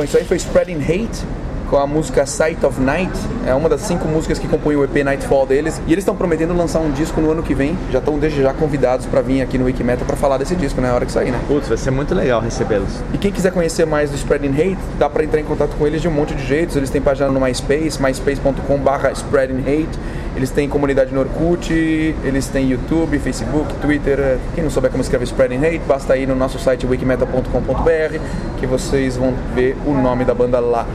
Bom, 0.00 0.04
isso 0.04 0.16
aí 0.16 0.24
foi 0.24 0.38
Spreading 0.38 0.80
Hate 0.80 1.26
com 1.70 1.76
a 1.76 1.86
música 1.86 2.26
Sight 2.26 2.66
of 2.66 2.80
Night. 2.80 3.12
É 3.46 3.54
uma 3.54 3.68
das 3.68 3.82
cinco 3.82 4.08
músicas 4.08 4.40
que 4.40 4.48
compõem 4.48 4.74
o 4.74 4.82
EP 4.82 5.04
Nightfall 5.04 5.46
deles. 5.46 5.80
E 5.86 5.92
eles 5.92 6.02
estão 6.02 6.16
prometendo 6.16 6.52
lançar 6.52 6.80
um 6.80 6.90
disco 6.90 7.20
no 7.20 7.30
ano 7.30 7.44
que 7.44 7.54
vem. 7.54 7.78
Já 7.92 8.00
estão 8.00 8.18
desde 8.18 8.42
já 8.42 8.52
convidados 8.52 9.06
para 9.06 9.22
vir 9.22 9.40
aqui 9.40 9.56
no 9.56 9.66
Wikimeta 9.66 10.04
para 10.04 10.16
falar 10.16 10.36
desse 10.36 10.56
disco, 10.56 10.80
na 10.80 10.92
hora 10.92 11.06
que 11.06 11.12
sair, 11.12 11.30
né? 11.30 11.40
Putz, 11.46 11.68
vai 11.68 11.78
ser 11.78 11.92
muito 11.92 12.12
legal 12.12 12.40
recebê-los. 12.40 13.00
E 13.14 13.18
quem 13.18 13.30
quiser 13.30 13.52
conhecer 13.52 13.86
mais 13.86 14.10
do 14.10 14.16
Spreading 14.16 14.52
Hate, 14.52 14.78
dá 14.98 15.08
para 15.08 15.22
entrar 15.22 15.40
em 15.40 15.44
contato 15.44 15.76
com 15.78 15.86
eles 15.86 16.02
de 16.02 16.08
um 16.08 16.10
monte 16.10 16.34
de 16.34 16.44
jeitos. 16.44 16.74
Eles 16.74 16.90
têm 16.90 17.00
página 17.00 17.28
no 17.28 17.40
MySpace, 17.40 18.02
myspace.com/barra 18.02 19.12
Spreading 19.12 19.60
Hate. 19.60 19.98
Eles 20.34 20.50
têm 20.50 20.68
comunidade 20.68 21.14
no 21.14 21.20
Orkut, 21.20 21.72
eles 21.72 22.48
têm 22.48 22.68
YouTube, 22.68 23.18
Facebook, 23.20 23.72
Twitter. 23.74 24.38
Quem 24.54 24.64
não 24.64 24.70
souber 24.70 24.90
como 24.90 25.02
escreve 25.02 25.24
Spreading 25.24 25.64
Hate, 25.64 25.82
basta 25.86 26.16
ir 26.16 26.26
no 26.26 26.34
nosso 26.34 26.58
site 26.58 26.86
wikimeta.com.br 26.86 28.18
que 28.58 28.66
vocês 28.66 29.16
vão 29.16 29.34
ver 29.54 29.76
o 29.86 29.94
nome 29.94 30.24
da 30.24 30.34
banda 30.34 30.58
lá. 30.58 30.86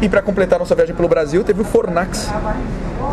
E 0.00 0.08
para 0.08 0.20
completar 0.20 0.58
nossa 0.58 0.74
viagem 0.74 0.94
pelo 0.94 1.08
Brasil, 1.08 1.42
teve 1.42 1.60
o 1.60 1.64
Fornax, 1.64 2.28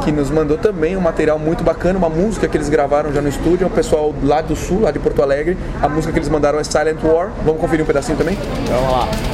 que 0.04 0.12
nos 0.12 0.30
mandou 0.30 0.58
também 0.58 0.98
um 0.98 1.02
material 1.02 1.40
muito 1.40 1.64
bacana, 1.64 1.98
uma 1.98 2.10
música 2.10 2.48
que 2.48 2.58
eles 2.58 2.68
gravaram 2.68 3.12
já 3.14 3.22
no 3.22 3.30
estúdio, 3.30 3.64
é 3.64 3.68
o 3.68 3.70
pessoal 3.70 4.14
lá 4.22 4.42
do 4.42 4.56
sul, 4.56 4.82
lá 4.82 4.92
de 4.92 5.00
Porto 5.00 5.22
Alegre. 5.22 5.58
A 5.82 5.88
música 5.88 6.12
que 6.12 6.20
eles 6.20 6.30
mandaram 6.30 6.60
é 6.60 6.64
Silent 6.64 7.02
War. 7.04 7.32
Vamos 7.46 7.62
conferir 7.62 7.84
um 7.84 7.88
pedacinho 7.88 8.18
também? 8.18 8.38
Vamos 8.68 8.92
lá. 8.92 9.33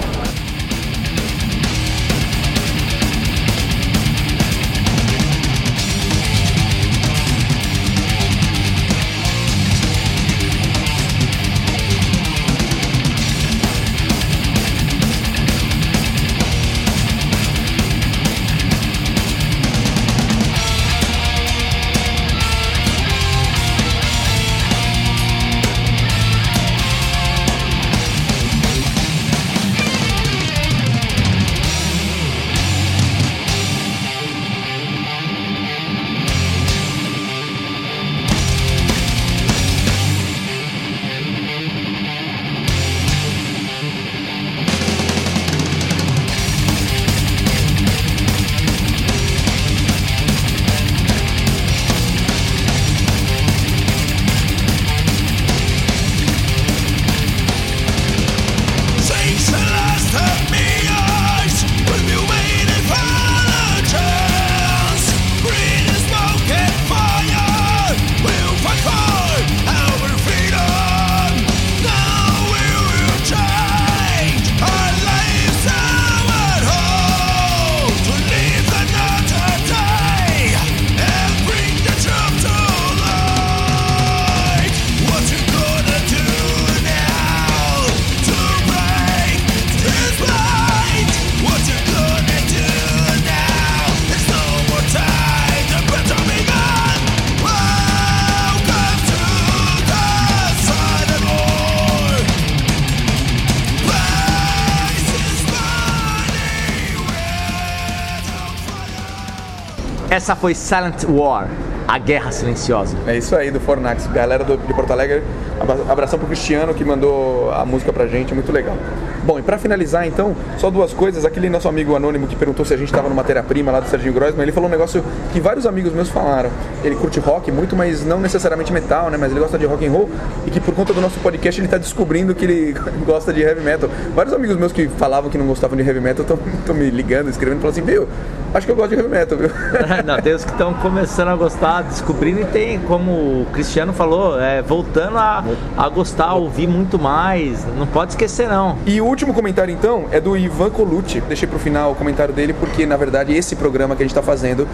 Essa 110.30 110.36
foi 110.36 110.54
Silent 110.54 111.06
War, 111.10 111.48
a 111.88 111.98
Guerra 111.98 112.32
Silenciosa. 112.32 112.96
É 113.08 113.18
isso 113.18 113.36
aí, 113.36 113.50
do 113.50 113.60
Fornax. 113.60 114.06
Galera 114.06 114.44
do, 114.44 114.58
de 114.58 114.72
Porto 114.76 114.92
Alegre, 114.94 115.24
abra- 115.60 115.92
abração 115.92 116.20
pro 116.20 116.28
Cristiano 116.28 116.72
que 116.72 116.86
mandou 116.86 117.52
a 117.52 117.66
música 117.66 117.92
pra 117.92 118.06
gente, 118.06 118.32
muito 118.32 118.52
legal. 118.52 118.78
Bom, 119.24 119.40
e 119.40 119.42
pra 119.42 119.58
finalizar 119.58 120.06
então, 120.06 120.36
só 120.60 120.70
duas 120.70 120.94
coisas. 120.94 121.26
Aquele 121.26 121.50
nosso 121.50 121.68
amigo 121.68 121.96
anônimo 121.96 122.28
que 122.28 122.36
perguntou 122.36 122.64
se 122.64 122.76
a 122.76 122.78
gente 122.78 122.92
tava 122.94 123.10
no 123.10 123.16
matéria-prima 123.16 123.72
lá 123.72 123.80
do 123.80 123.90
Serginho 123.90 124.14
Grossman, 124.14 124.44
ele 124.44 124.52
falou 124.52 124.70
um 124.70 124.72
negócio 124.72 125.04
que 125.34 125.40
vários 125.42 125.66
amigos 125.66 125.92
meus 125.94 126.10
falaram. 126.10 126.52
Ele 126.84 126.96
curte 126.96 127.20
rock 127.20 127.52
muito, 127.52 127.76
mas 127.76 128.06
não 128.06 128.20
necessariamente 128.20 128.72
metal, 128.72 129.10
né? 129.10 129.18
Mas 129.20 129.32
ele 129.32 129.40
gosta 129.40 129.58
de 129.58 129.66
rock 129.66 129.84
and 129.88 129.92
roll 129.92 130.12
e 130.46 130.52
que 130.52 130.60
por 130.60 130.76
conta 130.76 130.94
do 130.94 131.02
nosso 131.02 131.20
podcast 131.22 131.60
ele 131.60 131.68
tá 131.68 131.80
descobrindo 131.80 132.36
que 132.36 132.46
ele 132.46 132.76
gosta 133.04 133.34
de 133.34 133.42
heavy 133.42 133.62
metal. 133.62 133.90
Vários 134.14 134.34
amigos 134.36 134.58
meus 134.58 134.72
que 134.72 134.88
falavam 134.90 135.28
que 135.32 135.40
não 135.40 135.48
gostavam 135.48 135.76
de 135.76 135.82
heavy 135.84 136.00
metal 136.00 136.24
estão 136.24 136.76
me 136.76 136.92
ligando, 136.92 137.30
escrevendo, 137.32 137.62
falando 137.62 137.74
assim, 137.74 137.82
viu, 137.86 138.08
acho 138.54 138.66
que 138.66 138.72
eu 138.72 138.76
gosto 138.76 138.90
de 138.90 138.96
heavy 138.96 139.10
metal, 139.10 139.38
viu? 139.38 139.50
Não, 140.06 140.22
tem 140.22 140.34
os 140.34 140.44
que 140.44 140.52
estão 140.52 140.74
começando 140.76 141.30
a 141.30 141.36
gostar, 141.36 141.84
descobrindo 141.84 142.42
e 142.42 142.46
tem, 142.46 142.80
como 142.80 143.12
o 143.12 143.48
Cristiano 143.54 143.94
falou, 143.94 144.40
é, 144.40 144.62
voltando 144.62 145.18
a, 145.18 145.44
a 145.78 145.90
gostar, 145.90 146.26
a 146.26 146.34
ouvir 146.34 146.68
muito 146.68 146.98
mais. 146.98 147.66
Não 147.78 147.88
pode 147.88 148.12
esquecer, 148.12 148.48
não. 148.48 148.78
E 148.86 149.00
o 149.02 149.06
último 149.06 149.34
comentário, 149.34 149.74
então, 149.74 150.06
é 150.12 150.20
do 150.20 150.38
Ivan 150.38 150.70
Colucci. 150.70 151.22
Deixei 151.22 151.48
pro 151.48 151.60
final 151.60 151.92
o 151.92 151.96
comentário 151.96 152.34
dele, 152.34 152.54
porque, 152.54 152.86
na 152.86 152.98
verdade, 152.98 153.36
esse 153.36 153.56
programa 153.56 153.96
que 153.96 154.04
a 154.04 154.06
gente 154.06 154.16
tá 154.16 154.24
fazendo 154.24 154.68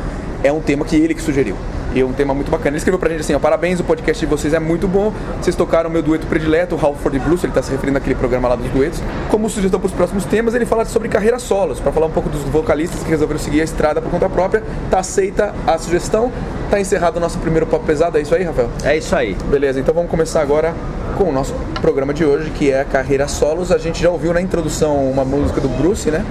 é 0.43 0.51
um 0.51 0.61
tema 0.61 0.85
que 0.85 0.95
ele 0.95 1.13
que 1.13 1.21
sugeriu. 1.21 1.55
E 1.95 2.01
é 2.01 2.05
um 2.05 2.11
tema 2.11 2.33
muito 2.33 2.51
bacana. 2.51 2.71
Ele 2.71 2.77
escreveu 2.77 2.99
pra 2.99 3.09
gente 3.09 3.21
assim, 3.21 3.33
ó, 3.33 3.39
parabéns, 3.39 3.79
o 3.79 3.83
podcast 3.85 4.19
de 4.19 4.29
vocês 4.29 4.53
é 4.53 4.59
muito 4.59 4.85
bom. 4.85 5.13
Vocês 5.41 5.55
tocaram 5.55 5.89
meu 5.89 6.03
dueto 6.03 6.27
predileto, 6.27 6.75
o 6.75 6.85
Halford 6.85 7.17
Blues, 7.19 7.41
ele 7.45 7.53
tá 7.53 7.63
se 7.63 7.71
referindo 7.71 7.97
àquele 7.97 8.15
programa 8.15 8.49
lá 8.49 8.57
dos 8.57 8.69
duetos. 8.69 9.01
Como 9.29 9.49
sugestão 9.49 9.79
pros 9.79 9.93
próximos 9.93 10.25
temas, 10.25 10.53
ele 10.53 10.65
fala 10.65 10.83
sobre 10.83 11.07
carreira 11.07 11.39
solos, 11.39 11.79
pra 11.79 11.93
falar 11.93 12.07
um 12.07 12.11
pouco 12.11 12.27
dos 12.27 12.41
vocalistas 12.41 13.01
que 13.01 13.09
resolveram 13.09 13.39
seguir 13.39 13.61
a 13.61 13.63
estrada 13.63 14.01
por 14.01 14.11
conta 14.11 14.29
própria. 14.29 14.61
Tá 14.91 14.99
aceita 14.99 15.55
a 15.65 15.77
sugestão. 15.77 16.29
Tá 16.69 16.81
encerrado 16.81 17.15
o 17.15 17.19
nosso 17.21 17.39
primeiro 17.39 17.65
papo 17.65 17.85
pesado, 17.85 18.17
é 18.17 18.21
isso 18.21 18.35
aí, 18.35 18.43
Rafael? 18.43 18.69
É 18.83 18.97
isso 18.97 19.15
aí. 19.15 19.37
Beleza, 19.45 19.79
então 19.79 19.93
vamos 19.95 20.11
começar 20.11 20.41
agora 20.41 20.73
com 21.17 21.23
o 21.23 21.31
nosso 21.31 21.53
programa 21.79 22.13
de 22.13 22.25
hoje, 22.25 22.49
que 22.49 22.71
é 22.71 22.81
a 22.81 22.85
carreira 22.85 23.25
solos. 23.29 23.71
A 23.71 23.77
gente 23.77 24.01
já 24.01 24.09
ouviu 24.09 24.33
na 24.33 24.41
introdução 24.41 25.09
uma 25.09 25.23
música 25.23 25.61
do 25.61 25.69
Bruce, 25.69 26.11
né? 26.11 26.25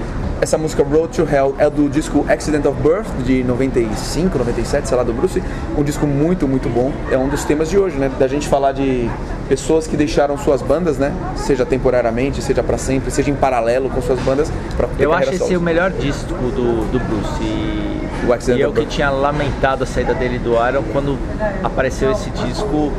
Essa 0.45 0.59
música 0.59 0.83
Road 0.83 1.09
to 1.17 1.23
Hell 1.23 1.55
é 1.57 1.71
do 1.71 1.89
disco 1.89 2.27
Accident 2.29 2.67
of 2.67 2.79
Birth, 2.83 3.07
de 3.25 3.43
95, 3.43 4.37
97, 4.37 4.87
sei 4.87 4.95
lá, 4.95 5.03
do 5.03 5.11
Bruce. 5.11 5.43
Um 5.75 5.83
disco 5.83 6.07
muito, 6.07 6.47
muito 6.47 6.69
bom. 6.69 6.93
É 7.11 7.17
um 7.17 7.31
dos 7.31 7.45
temas 7.45 7.71
de 7.71 7.79
hoje, 7.79 7.97
né? 7.97 8.11
Da 8.19 8.29
gente 8.29 8.47
falar 8.47 8.73
de 8.73 9.09
pessoas 9.49 9.87
que 9.87 9.97
deixaram 9.97 10.37
suas 10.37 10.61
bandas, 10.61 10.99
né? 10.99 11.15
Seja 11.35 11.65
temporariamente, 11.65 12.43
seja 12.43 12.63
pra 12.63 12.77
sempre, 12.77 13.11
seja 13.11 13.31
em 13.31 13.35
paralelo 13.35 13.89
com 13.89 14.03
suas 14.03 14.21
bandas. 14.21 14.53
Pra 14.77 14.87
Eu 14.99 15.15
acho 15.15 15.31
esse 15.31 15.39
solo. 15.39 15.57
o 15.57 15.63
melhor 15.63 15.91
disco 15.91 16.35
do, 16.35 16.93
do 16.93 16.99
Bruce. 16.99 17.43
E, 17.43 18.27
O 18.27 18.33
Accident 18.35 18.59
e 18.59 18.63
eu 18.65 18.73
que 18.75 18.85
tinha 18.85 19.09
lamentado 19.09 19.85
a 19.85 19.87
saída 19.87 20.13
dele 20.13 20.39
do 20.39 20.51
Iron 20.69 20.83
quando 20.93 21.19
apareceu 21.63 22.13
esse 22.13 22.29
disco. 22.29 22.93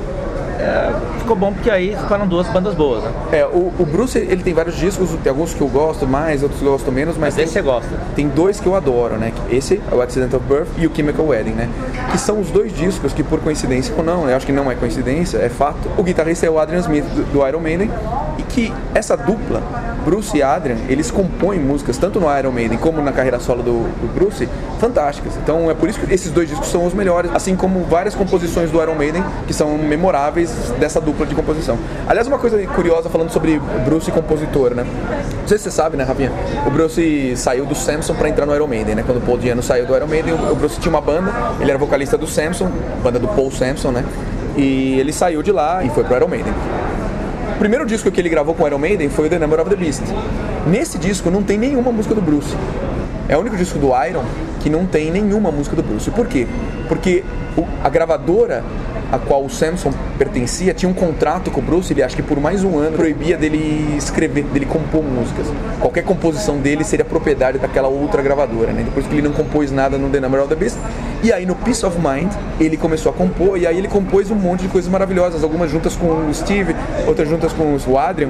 É, 0.59 0.93
ficou 1.19 1.35
bom 1.35 1.53
porque 1.53 1.69
aí 1.69 1.95
ficaram 1.95 2.27
duas 2.27 2.47
bandas 2.47 2.73
boas, 2.75 3.03
né? 3.03 3.11
É, 3.31 3.45
o, 3.45 3.71
o 3.77 3.85
Bruce, 3.85 4.17
ele 4.17 4.43
tem 4.43 4.53
vários 4.53 4.75
discos, 4.75 5.09
tem 5.23 5.29
alguns 5.29 5.53
que 5.53 5.61
eu 5.61 5.67
gosto 5.67 6.07
mais, 6.07 6.41
outros 6.43 6.59
que 6.61 6.65
eu 6.65 6.71
gosto 6.71 6.91
menos, 6.91 7.15
mas 7.17 7.35
Mas 7.35 7.35
tem- 7.35 7.47
você 7.47 7.61
gosta. 7.61 7.89
Tem 8.15 8.27
dois 8.27 8.59
que 8.59 8.67
eu 8.67 8.75
adoro, 8.75 9.15
né? 9.17 9.31
Esse 9.49 9.81
o 9.91 10.01
Accident 10.01 10.33
of 10.33 10.45
Birth 10.45 10.67
e 10.77 10.87
o 10.87 10.95
Chemical 10.95 11.25
Wedding, 11.27 11.51
né? 11.51 11.69
Que 12.11 12.17
são 12.17 12.39
os 12.39 12.49
dois 12.51 12.73
discos 12.75 13.13
que, 13.13 13.23
por 13.23 13.39
coincidência 13.39 13.93
ou 13.97 14.03
não, 14.03 14.29
eu 14.29 14.35
acho 14.35 14.45
que 14.45 14.51
não 14.51 14.71
é 14.71 14.75
coincidência, 14.75 15.37
é 15.37 15.49
fato. 15.49 15.89
O 15.97 16.03
guitarrista 16.03 16.45
é 16.45 16.49
o 16.49 16.59
Adrian 16.59 16.79
Smith 16.79 17.05
do, 17.05 17.23
do 17.33 17.47
Iron 17.47 17.59
Maiden 17.59 17.89
e 18.37 18.43
que 18.43 18.73
essa 18.93 19.15
dupla, 19.17 19.61
Bruce 20.03 20.37
e 20.37 20.43
Adrian, 20.43 20.77
eles 20.87 21.09
compõem 21.09 21.59
músicas 21.59 21.97
tanto 21.97 22.19
no 22.19 22.37
Iron 22.37 22.51
Maiden 22.51 22.77
como 22.77 23.01
na 23.01 23.11
carreira 23.11 23.39
solo 23.39 23.63
do, 23.63 23.83
do 24.01 24.13
Bruce, 24.13 24.47
fantásticas. 24.79 25.33
Então 25.41 25.69
é 25.69 25.73
por 25.73 25.89
isso 25.89 25.99
que 25.99 26.13
esses 26.13 26.31
dois 26.31 26.49
discos 26.49 26.67
são 26.69 26.85
os 26.85 26.93
melhores, 26.93 27.31
assim 27.33 27.55
como 27.55 27.81
várias 27.85 28.13
composições 28.15 28.69
do 28.69 28.81
Iron 28.81 28.95
Maiden 28.95 29.23
que 29.47 29.53
são 29.53 29.77
memoráveis 29.77 30.44
dessa 30.79 30.99
dupla 30.99 31.25
de 31.25 31.35
composição. 31.35 31.77
Aliás, 32.07 32.27
uma 32.27 32.37
coisa 32.37 32.57
curiosa 32.67 33.09
falando 33.09 33.29
sobre 33.29 33.59
Bruce 33.83 34.11
compositor, 34.11 34.73
né? 34.73 34.85
Não 35.41 35.47
sei 35.47 35.57
se 35.57 35.65
você 35.65 35.71
sabe, 35.71 35.97
né, 35.97 36.03
Rafinha? 36.03 36.31
O 36.65 36.69
Bruce 36.69 37.33
saiu 37.35 37.65
do 37.65 37.75
Samson 37.75 38.13
pra 38.15 38.29
entrar 38.29 38.45
no 38.45 38.55
Iron 38.55 38.67
Maiden, 38.67 38.95
né? 38.95 39.03
Quando 39.05 39.17
o 39.17 39.21
Paul 39.21 39.37
Diano 39.37 39.61
saiu 39.61 39.85
do 39.85 39.95
Iron 39.95 40.07
Maiden, 40.07 40.33
o 40.33 40.55
Bruce 40.55 40.79
tinha 40.79 40.89
uma 40.89 41.01
banda, 41.01 41.31
ele 41.59 41.69
era 41.69 41.77
vocalista 41.77 42.17
do 42.17 42.27
Samson, 42.27 42.69
banda 43.03 43.19
do 43.19 43.27
Paul 43.27 43.51
Samson, 43.51 43.91
né? 43.91 44.03
E 44.57 44.99
ele 44.99 45.11
saiu 45.11 45.43
de 45.43 45.51
lá 45.51 45.83
e 45.83 45.89
foi 45.89 46.03
pro 46.03 46.15
Iron 46.15 46.27
Maiden. 46.27 46.53
O 47.55 47.57
primeiro 47.57 47.85
disco 47.85 48.11
que 48.11 48.19
ele 48.19 48.29
gravou 48.29 48.53
com 48.53 48.63
o 48.63 48.67
Iron 48.67 48.77
Maiden 48.77 49.09
foi 49.09 49.27
o 49.27 49.29
The 49.29 49.39
Number 49.39 49.61
of 49.61 49.69
the 49.69 49.75
Beast. 49.75 50.03
Nesse 50.67 50.97
disco 50.97 51.29
não 51.29 51.41
tem 51.41 51.57
nenhuma 51.57 51.91
música 51.91 52.13
do 52.13 52.21
Bruce. 52.21 52.55
É 53.27 53.35
o 53.35 53.39
único 53.39 53.55
disco 53.55 53.79
do 53.79 53.87
Iron 54.07 54.23
que 54.61 54.69
não 54.69 54.85
tem 54.85 55.11
nenhuma 55.11 55.51
música 55.51 55.75
do 55.75 55.81
Bruce. 55.81 56.11
Por 56.11 56.27
quê? 56.27 56.47
Porque 56.87 57.23
a 57.83 57.89
gravadora 57.89 58.63
a 59.15 59.19
qual 59.19 59.43
o 59.43 59.49
Samson 59.49 59.91
pertencia 60.17 60.73
tinha 60.73 60.89
um 60.89 60.93
contrato 60.93 61.49
com 61.49 61.61
o 61.61 61.63
Bruce, 61.63 61.91
ele 61.93 62.03
acho 62.03 62.15
que 62.15 62.21
por 62.21 62.39
mais 62.39 62.63
um 62.63 62.77
ano 62.77 62.97
proibia 62.97 63.37
dele 63.37 63.95
escrever, 63.97 64.43
dele 64.43 64.65
compor 64.65 65.03
músicas. 65.03 65.47
Qualquer 65.79 66.03
composição 66.03 66.57
dele 66.57 66.83
seria 66.83 67.05
propriedade 67.05 67.57
daquela 67.57 67.87
outra 67.87 68.21
gravadora, 68.21 68.71
né? 68.71 68.83
Depois 68.83 69.07
que 69.07 69.13
ele 69.13 69.21
não 69.21 69.31
compôs 69.31 69.71
nada 69.71 69.97
no 69.97 70.09
The 70.09 70.19
Number 70.19 70.41
of 70.41 70.49
the 70.49 70.55
Beast. 70.55 70.77
E 71.23 71.31
aí 71.31 71.45
no 71.45 71.55
Peace 71.55 71.85
of 71.85 71.97
Mind 71.97 72.31
ele 72.59 72.77
começou 72.77 73.11
a 73.11 73.15
compor 73.15 73.57
e 73.57 73.65
aí 73.65 73.77
ele 73.77 73.87
compôs 73.87 74.29
um 74.29 74.35
monte 74.35 74.63
de 74.63 74.67
coisas 74.67 74.91
maravilhosas, 74.91 75.43
algumas 75.43 75.71
juntas 75.71 75.95
com 75.95 76.07
o 76.07 76.33
Steve, 76.33 76.75
outras 77.07 77.29
juntas 77.29 77.53
com 77.53 77.77
o 77.87 77.97
Adrian. 77.97 78.29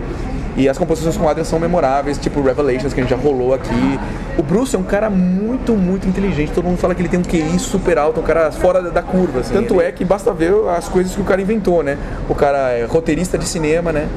E 0.58 0.70
as 0.70 0.78
composições 0.78 1.18
com 1.18 1.26
o 1.26 1.30
Adrian 1.30 1.44
são 1.44 1.60
memoráveis, 1.60 2.18
tipo 2.18 2.42
Revelations, 2.42 2.94
que 2.94 3.00
a 3.02 3.04
gente 3.04 3.10
já 3.10 3.18
rolou 3.18 3.54
aqui. 3.54 4.00
O 4.38 4.44
Bruce 4.44 4.76
é 4.76 4.80
um 4.80 4.84
cara 4.84 5.10
muito, 5.10 5.74
muito 5.74 6.08
inteligente. 6.08 6.52
Todo 6.54 6.66
mundo 6.66 6.78
fala 6.78 6.96
que 6.96 7.02
ele 7.02 7.10
tem 7.10 7.20
um 7.20 7.24
QI 7.24 7.60
super 7.60 7.98
alto, 7.98 8.20
um 8.22 8.24
cara 8.24 8.52
fora 8.52 8.82
da 8.84 9.02
curva. 9.02 9.42
assim. 9.42 9.54
Tanto 9.54 9.82
é 9.82 9.92
que 9.92 10.06
basta 10.06 10.34
ver 10.34 10.54
as 10.76 10.88
coisas 10.88 11.14
que 11.14 11.22
o 11.22 11.26
cara 11.26 11.42
inventou, 11.42 11.84
né? 11.84 11.98
O 12.30 12.36
cara 12.36 12.72
é 12.72 12.86
roteirista 12.86 13.38
de 13.38 13.46
cinema, 13.46 13.92
né? 13.92 14.08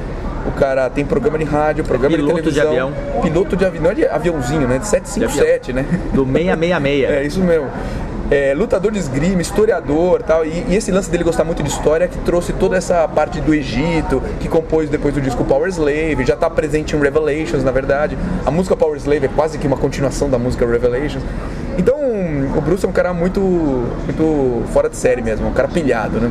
O 0.47 0.53
cara 0.53 0.89
tem 0.89 1.05
programa 1.05 1.37
de 1.37 1.45
rádio, 1.45 1.85
programa 1.85 2.17
piloto 2.17 2.43
de 2.43 2.51
de 2.51 2.55
televisão. 2.61 2.89
avião. 2.89 3.21
Piloto 3.23 3.57
de 3.57 3.65
avião. 3.65 3.83
Não 3.83 3.91
é 3.91 3.95
de 3.95 4.07
aviãozinho, 4.07 4.67
né? 4.69 4.79
De 4.79 4.87
757, 4.87 5.73
né? 5.73 5.85
Do 6.15 6.25
666. 6.25 7.11
É 7.11 7.23
isso 7.27 7.41
mesmo. 7.41 7.67
É, 8.31 8.53
lutador 8.53 8.93
de 8.93 8.99
esgrima, 8.99 9.41
historiador 9.41 10.23
tal. 10.23 10.45
E, 10.45 10.65
e 10.69 10.77
esse 10.77 10.91
lance 10.91 11.11
dele 11.11 11.25
gostar 11.25 11.45
muito 11.45 11.63
de 11.63 11.69
história 11.71 12.07
que 12.07 12.19
trouxe 12.19 12.53
toda 12.53 12.77
essa 12.77 13.09
parte 13.09 13.41
do 13.41 13.55
Egito, 13.55 14.23
que 14.39 14.49
compôs 14.49 14.91
depois 14.91 15.15
do 15.15 15.21
disco 15.21 15.45
Power 15.45 15.69
Slave, 15.71 16.27
já 16.27 16.35
está 16.35 16.51
presente 16.51 16.95
em 16.95 17.01
Revelations, 17.01 17.65
na 17.65 17.71
verdade. 17.71 18.19
A 18.45 18.51
música 18.51 18.77
Power 18.77 18.99
Slave 18.99 19.27
é 19.27 19.31
quase 19.35 19.57
que 19.57 19.67
uma 19.67 19.79
continuação 19.79 20.29
da 20.29 20.39
música 20.39 20.67
Revelations. 20.67 21.23
Então, 21.79 21.97
o 22.57 22.61
Bruce 22.61 22.85
é 22.85 22.89
um 22.89 22.93
cara 22.93 23.15
muito, 23.15 23.41
muito 23.41 24.63
fora 24.73 24.91
de 24.91 24.97
série 24.97 25.23
mesmo, 25.23 25.49
um 25.49 25.53
cara 25.53 25.69
pilhado, 25.69 26.21
né? 26.21 26.31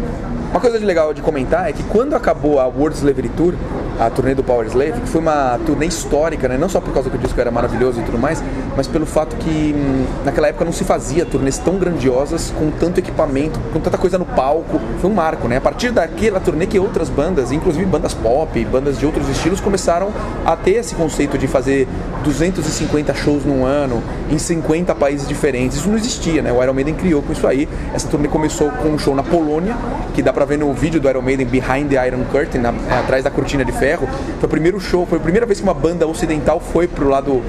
Uma 0.52 0.60
coisa 0.60 0.78
legal 0.78 1.14
de 1.14 1.22
comentar 1.22 1.70
é 1.70 1.74
que 1.74 1.84
quando 1.84 2.16
acabou 2.16 2.60
a 2.60 2.68
World 2.68 2.96
Slavery 2.98 3.30
Tour, 3.30 3.54
a 4.00 4.10
turnê 4.10 4.36
do 4.36 4.44
Power 4.44 4.68
Slave, 4.68 5.02
que 5.02 5.08
foi 5.10 5.22
uma 5.22 5.60
turnê 5.66 5.86
histórica, 5.88 6.48
né? 6.48 6.58
não 6.58 6.70
só 6.70 6.80
por 6.80 6.94
causa 6.94 7.10
que 7.10 7.16
o 7.16 7.20
disco 7.20 7.40
era 7.40 7.50
maravilhoso 7.52 8.00
e 8.00 8.04
tudo 8.04 8.18
mais, 8.20 8.44
mas 8.76 8.88
pelo 8.88 9.06
fato 9.06 9.36
que 9.38 9.76
hum, 9.76 10.06
naquela 10.24 10.48
época 10.48 10.66
não 10.66 10.72
se 10.72 10.84
fazia 10.84 11.26
turnês 11.26 11.58
tão 11.58 11.78
grandiosas, 11.78 12.54
com 12.58 12.70
tanto 12.72 13.00
equipamento, 13.00 13.60
com 13.74 13.80
tanta 13.80 13.98
coisa 13.98 14.18
no 14.18 14.26
palco. 14.26 14.80
Foi 15.02 15.10
um 15.10 15.14
marco, 15.14 15.48
né? 15.48 15.58
A 15.58 15.62
partir 15.62 15.92
daquela 15.92 16.40
turnê 16.40 16.66
que 16.68 16.78
outras 16.80 17.10
bandas, 17.10 17.52
inclusive 17.52 17.86
bandas 17.86 18.14
pop, 18.14 18.64
bandas 18.66 19.00
de 19.00 19.06
outros 19.06 19.28
estilos, 19.30 19.60
começaram 19.60 20.10
a 20.46 20.56
ter 20.56 20.72
esse 20.76 20.94
conceito 20.96 21.38
de 21.38 21.48
fazer 21.48 21.88
250 22.24 23.14
shows 23.16 23.46
num 23.46 23.66
ano, 23.66 24.04
em 24.30 24.38
50 24.38 24.94
países 24.96 25.28
diferentes. 25.28 25.78
Isso 25.78 25.90
não 25.90 25.98
existia, 25.98 26.42
né? 26.42 26.52
O 26.52 26.62
Iron 26.62 26.74
Maiden 26.74 26.94
criou 26.94 27.22
com 27.22 27.32
isso 27.34 27.48
aí. 27.48 27.68
Essa 27.94 28.08
turnê 28.08 28.28
começou 28.28 28.70
com 28.70 28.90
um 28.90 29.00
show 29.00 29.16
na 29.16 29.24
Polônia, 29.24 29.76
que 30.14 30.22
dá 30.22 30.32
pra 30.34 30.46
ver 30.46 30.58
no 30.58 30.72
vídeo 30.74 31.00
do 31.00 31.10
Iron 31.10 31.22
Maiden 31.22 31.48
Behind 31.48 31.90
the 31.90 32.08
Iron 32.08 32.24
Curtain, 32.32 32.60
na- 32.60 32.74
atrás 33.00 33.24
da 33.24 33.32
cortina 33.32 33.64
de 33.66 33.72
ferro. 33.72 33.87
Foi 33.96 34.44
o 34.44 34.48
primeiro 34.50 34.80
show, 34.80 35.06
foi 35.06 35.18
a 35.18 35.22
primeira 35.22 35.46
vez 35.46 35.60
que 35.60 35.64
uma 35.64 35.74
banda 35.74 36.06
ocidental 36.08 36.60
foi 36.60 36.88
pro 36.88 37.08
lado 37.08 37.42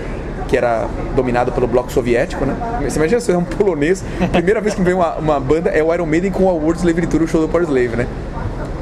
que 0.48 0.56
era 0.56 0.86
dominado 1.14 1.52
pelo 1.52 1.66
bloco 1.66 1.92
soviético, 1.92 2.46
né? 2.46 2.54
Você 2.88 2.98
imagina 2.98 3.20
você 3.20 3.32
é 3.32 3.36
um 3.36 3.44
polonês, 3.44 4.02
primeira 4.32 4.60
vez 4.60 4.74
que 4.74 4.80
vem 4.80 4.94
uma, 4.94 5.14
uma 5.16 5.38
banda 5.40 5.68
é 5.70 5.82
o 5.82 5.92
Iron 5.92 6.06
Maiden 6.06 6.30
com 6.30 6.48
a 6.48 6.52
World 6.52 6.78
Slave 6.78 7.06
Tour, 7.06 7.22
o 7.22 7.26
show 7.28 7.40
do 7.40 7.48
Power 7.48 7.64
Slave, 7.66 7.96
né? 7.96 8.06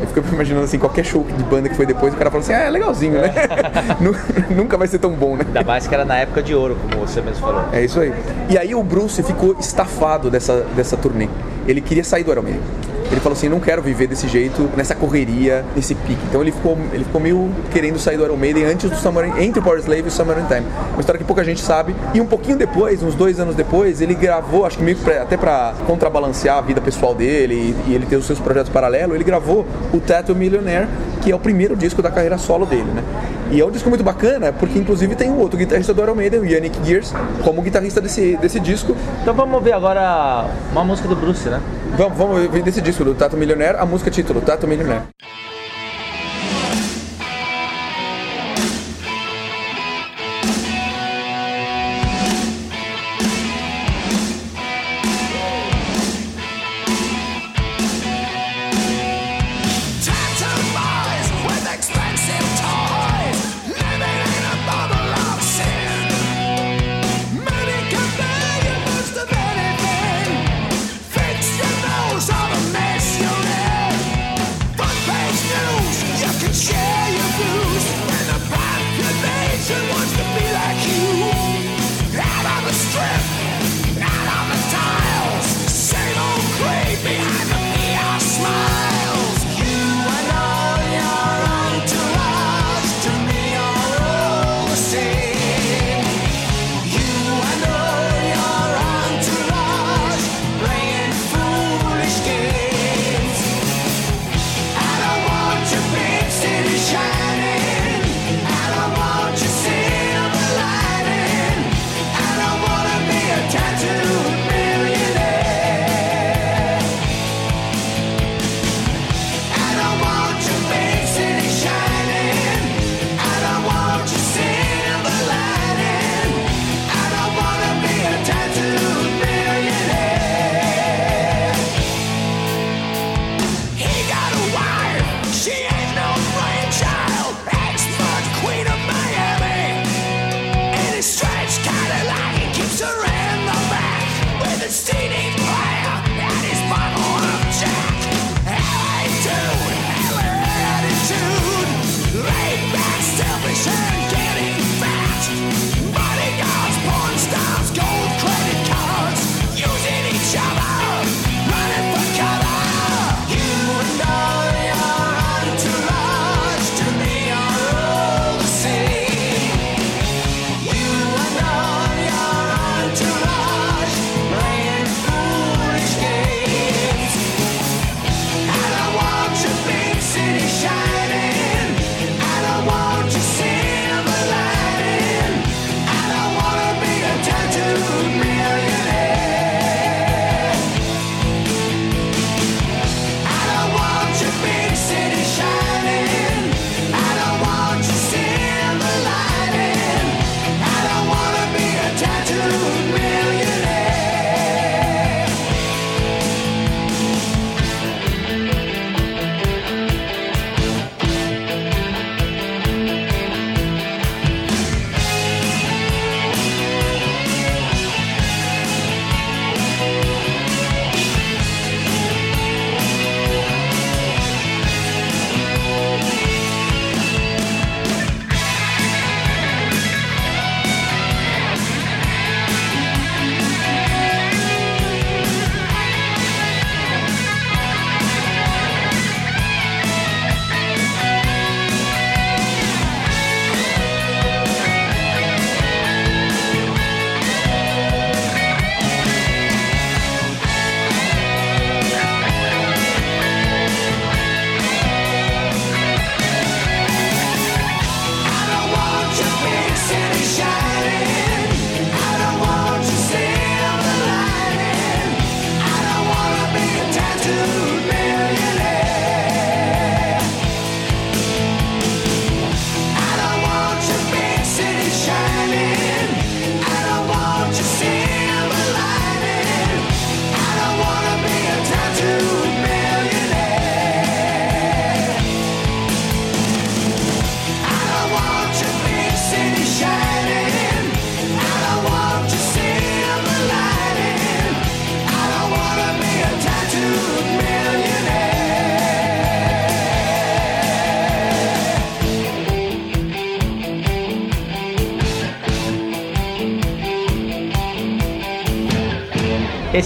Eu 0.01 0.07
fico 0.09 0.35
imaginando 0.35 0.65
assim, 0.65 0.79
qualquer 0.79 1.05
show 1.05 1.25
de 1.25 1.43
banda 1.45 1.69
que 1.71 1.75
foi 1.75 1.87
depois, 1.87 2.13
o 2.15 2.17
cara 2.17 2.31
fala 2.31 2.43
assim, 2.43 2.53
ah, 2.53 2.61
é 2.65 2.71
legalzinho, 2.71 3.15
né? 3.15 3.33
Nu- 3.99 4.15
Nunca 4.55 4.77
vai 4.77 4.87
ser 4.87 4.99
tão 4.99 5.11
bom, 5.13 5.35
né? 5.37 5.45
Ainda 5.47 5.65
mais 5.65 5.89
que 5.89 5.95
era 5.95 6.05
na 6.05 6.19
época 6.19 6.43
de 6.43 6.55
ouro, 6.55 6.77
como 6.83 7.05
você 7.05 7.21
mesmo 7.23 7.41
falou. 7.41 7.65
É 7.73 7.83
isso 7.83 7.99
aí. 7.99 8.13
E 8.51 8.57
aí 8.59 8.75
o 8.75 8.83
Bruce 8.83 9.21
ficou 9.23 9.57
estafado 9.59 10.31
dessa, 10.31 10.67
dessa 10.77 10.97
turnê. 10.97 11.29
Ele 11.67 11.81
queria 11.81 12.05
sair 12.05 12.23
do 12.25 12.31
Iron 12.31 12.43
Maiden. 12.43 12.61
Ele 13.11 13.21
falou 13.21 13.37
assim, 13.37 13.49
não 13.49 13.61
quero 13.61 13.81
viver 13.83 14.07
desse 14.07 14.27
jeito, 14.29 14.69
nessa 14.77 14.95
correria, 14.95 15.65
nesse 15.75 15.95
pique. 15.95 16.19
Então 16.29 16.41
ele 16.41 16.53
ficou, 16.53 16.77
ele 16.93 17.05
ficou 17.05 17.21
meio 17.21 17.51
querendo 17.71 17.99
sair 17.99 18.17
do 18.17 18.25
Iron 18.25 18.37
Maiden 18.37 18.65
antes 18.65 18.91
do 18.91 18.97
Summer, 18.97 19.41
entre 19.41 19.61
o 19.61 19.63
Power 19.63 19.79
Slave 19.79 20.03
e 20.03 20.09
o 20.09 20.11
Summer 20.11 20.37
in 20.39 20.47
Time. 20.47 20.67
Uma 20.93 21.01
história 21.01 21.19
que 21.19 21.25
pouca 21.25 21.45
gente 21.45 21.61
sabe. 21.61 21.95
E 22.13 22.21
um 22.21 22.27
pouquinho 22.27 22.57
depois, 22.57 23.03
uns 23.03 23.15
dois 23.15 23.39
anos 23.39 23.55
depois, 23.55 24.01
ele 24.01 24.15
gravou, 24.15 24.67
acho 24.67 24.79
que 24.79 24.85
meio 24.85 24.97
pra, 24.99 25.23
até 25.23 25.37
pra 25.37 25.75
contrabalancear 25.87 26.59
a 26.59 26.61
vida 26.61 26.81
pessoal 26.81 27.15
dele 27.15 27.75
e, 27.87 27.91
e 27.91 27.95
ele 27.95 28.07
ter 28.07 28.17
os 28.17 28.27
seus 28.27 28.41
projetos 28.41 28.71
paralelos, 28.71 29.15
ele 29.15 29.25
gravou 29.25 29.67
o 29.93 30.01
Tattoo 30.01 30.35
Millionaire, 30.35 30.89
que 31.23 31.31
é 31.31 31.35
o 31.35 31.39
primeiro 31.39 31.77
disco 31.77 32.03
da 32.03 32.11
carreira 32.11 32.39
solo 32.39 32.67
dele, 32.67 32.91
né? 32.93 33.03
E 33.51 33.61
é 33.61 33.65
um 33.65 33.71
disco 33.71 33.89
muito 33.89 34.03
bacana, 34.03 34.53
porque 34.53 34.79
inclusive 34.79 35.15
tem 35.15 35.31
um 35.31 35.39
outro 35.39 35.57
guitarrista 35.57 35.95
do 35.95 36.03
Iron 36.03 36.17
Maiden, 36.17 36.41
o 36.41 36.45
Yannick 36.45 36.79
Gears, 36.85 37.15
como 37.45 37.63
guitarrista 37.63 38.01
desse, 38.01 38.37
desse 38.37 38.59
disco. 38.59 38.97
Então 39.23 39.33
vamos 39.35 39.63
ver 39.63 39.73
agora 39.73 40.47
uma 40.73 40.83
música 40.83 41.09
do 41.09 41.15
Bruce, 41.15 41.49
né? 41.49 41.61
Vamos, 41.97 42.19
vamos 42.19 42.51
ver 42.51 42.63
desse 42.63 42.83
disco, 42.83 43.03
do 43.05 43.15
Tato 43.15 43.39
Millionaire, 43.39 43.79
a 43.79 43.87
música 43.87 44.11
título, 44.11 44.43
Tato 44.43 44.67
Millionaire. 44.67 45.05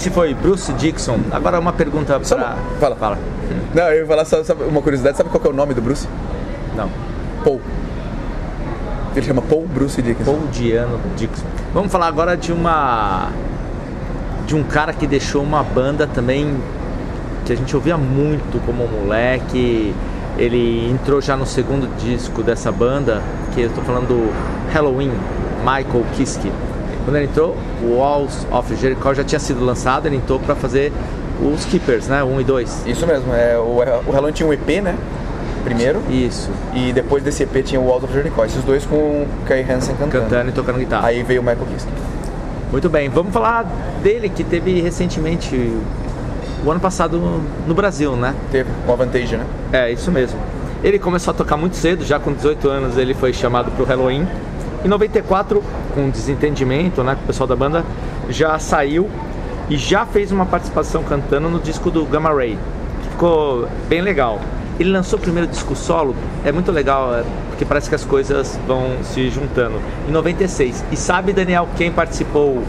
Esse 0.01 0.09
foi 0.09 0.33
Bruce 0.33 0.73
Dixon. 0.73 1.19
Agora 1.31 1.59
uma 1.59 1.71
pergunta 1.73 2.19
Só 2.23 2.35
pra... 2.35 2.55
uma- 2.55 2.55
Fala. 2.79 2.95
Fala. 2.95 3.19
Não, 3.71 3.83
eu 3.83 3.99
ia 4.01 4.07
falar 4.07 4.25
só, 4.25 4.43
sabe, 4.43 4.63
uma 4.63 4.81
curiosidade, 4.81 5.15
sabe 5.15 5.29
qual 5.29 5.39
que 5.39 5.47
é 5.47 5.51
o 5.51 5.53
nome 5.53 5.75
do 5.75 5.81
Bruce? 5.81 6.07
Não. 6.75 6.89
Paul. 7.43 7.61
Ele 9.15 9.23
chama 9.23 9.43
Paul 9.43 9.67
Bruce 9.71 10.01
Dickinson. 10.01 10.31
Paul 10.33 10.47
Diano 10.51 10.99
Dixon. 11.15 11.45
Vamos 11.71 11.91
falar 11.91 12.07
agora 12.07 12.35
de 12.35 12.51
uma 12.51 13.27
de 14.47 14.55
um 14.55 14.63
cara 14.63 14.91
que 14.91 15.05
deixou 15.05 15.43
uma 15.43 15.61
banda 15.61 16.07
também 16.07 16.57
que 17.45 17.53
a 17.53 17.55
gente 17.55 17.75
ouvia 17.75 17.95
muito 17.95 18.59
como 18.65 18.87
moleque. 18.87 19.93
Ele 20.35 20.89
entrou 20.89 21.21
já 21.21 21.37
no 21.37 21.45
segundo 21.45 21.87
disco 21.97 22.41
dessa 22.41 22.71
banda, 22.71 23.21
que 23.53 23.61
eu 23.61 23.67
estou 23.67 23.83
falando 23.83 24.07
do 24.07 24.33
Halloween, 24.73 25.11
Michael 25.59 26.03
Kiske. 26.15 26.51
Quando 27.03 27.15
ele 27.15 27.25
entrou, 27.25 27.55
o 27.83 27.97
Walls 27.97 28.45
of 28.51 28.75
Jericho 28.75 29.13
já 29.13 29.23
tinha 29.23 29.39
sido 29.39 29.63
lançado, 29.63 30.07
ele 30.07 30.17
entrou 30.17 30.39
para 30.39 30.55
fazer 30.55 30.91
os 31.41 31.65
Keepers, 31.65 32.07
né? 32.07 32.23
1 32.23 32.41
e 32.41 32.43
2. 32.43 32.83
Isso 32.85 33.07
mesmo, 33.07 33.33
é, 33.33 33.57
o, 33.57 33.81
o 34.07 34.11
Halloween 34.11 34.33
tinha 34.33 34.47
um 34.47 34.53
EP, 34.53 34.81
né? 34.83 34.95
Primeiro. 35.63 36.01
Isso. 36.09 36.49
E 36.73 36.91
depois 36.91 37.23
desse 37.23 37.43
EP 37.43 37.63
tinha 37.63 37.79
o 37.79 37.85
Walls 37.85 38.03
of 38.03 38.13
Jericho. 38.13 38.43
Esses 38.43 38.63
dois 38.63 38.85
com 38.85 38.95
o 38.95 39.27
Kai 39.45 39.61
Hansen 39.61 39.95
cantando. 39.95 40.23
Cantando 40.23 40.49
e 40.49 40.53
tocando 40.53 40.79
guitarra. 40.79 41.07
Aí 41.07 41.23
veio 41.23 41.41
o 41.41 41.43
Michael 41.43 41.67
Kiske. 41.73 41.91
Muito 42.71 42.89
bem, 42.89 43.09
vamos 43.09 43.33
falar 43.33 43.65
dele 44.01 44.29
que 44.29 44.45
teve 44.45 44.79
recentemente, 44.79 45.55
o 46.65 46.71
ano 46.71 46.79
passado 46.79 47.19
no 47.67 47.73
Brasil, 47.73 48.15
né? 48.15 48.33
Teve 48.49 48.69
uma 48.85 48.95
Vantage, 48.95 49.35
né? 49.35 49.45
É, 49.73 49.91
isso 49.91 50.09
mesmo. 50.09 50.39
Ele 50.81 50.97
começou 50.97 51.33
a 51.33 51.35
tocar 51.35 51.57
muito 51.57 51.75
cedo, 51.75 52.05
já 52.05 52.17
com 52.17 52.31
18 52.31 52.69
anos 52.69 52.97
ele 52.97 53.13
foi 53.13 53.33
chamado 53.33 53.69
para 53.71 53.83
o 53.83 53.85
Halloween. 53.85 54.25
Em 54.83 54.87
94, 54.87 55.63
com 55.93 56.09
desentendimento 56.09 57.03
né, 57.03 57.15
com 57.15 57.23
o 57.23 57.27
pessoal 57.27 57.47
da 57.47 57.55
banda, 57.55 57.83
já 58.29 58.57
saiu 58.59 59.09
e 59.69 59.77
já 59.77 60.05
fez 60.05 60.31
uma 60.31 60.45
participação 60.45 61.03
cantando 61.03 61.49
no 61.49 61.59
disco 61.59 61.91
do 61.91 62.03
Gamma 62.05 62.33
Ray, 62.33 62.57
que 63.03 63.09
ficou 63.09 63.67
bem 63.87 64.01
legal. 64.01 64.39
Ele 64.79 64.89
lançou 64.91 65.19
o 65.19 65.21
primeiro 65.21 65.47
disco 65.47 65.75
solo, 65.75 66.15
é 66.43 66.51
muito 66.51 66.71
legal, 66.71 67.13
é, 67.13 67.23
porque 67.49 67.63
parece 67.63 67.87
que 67.87 67.93
as 67.95 68.03
coisas 68.03 68.59
vão 68.65 68.87
se 69.03 69.29
juntando. 69.29 69.75
Em 70.09 70.11
96. 70.11 70.83
E 70.91 70.95
sabe, 70.97 71.31
Daniel, 71.31 71.67
quem 71.77 71.91
participou 71.91 72.63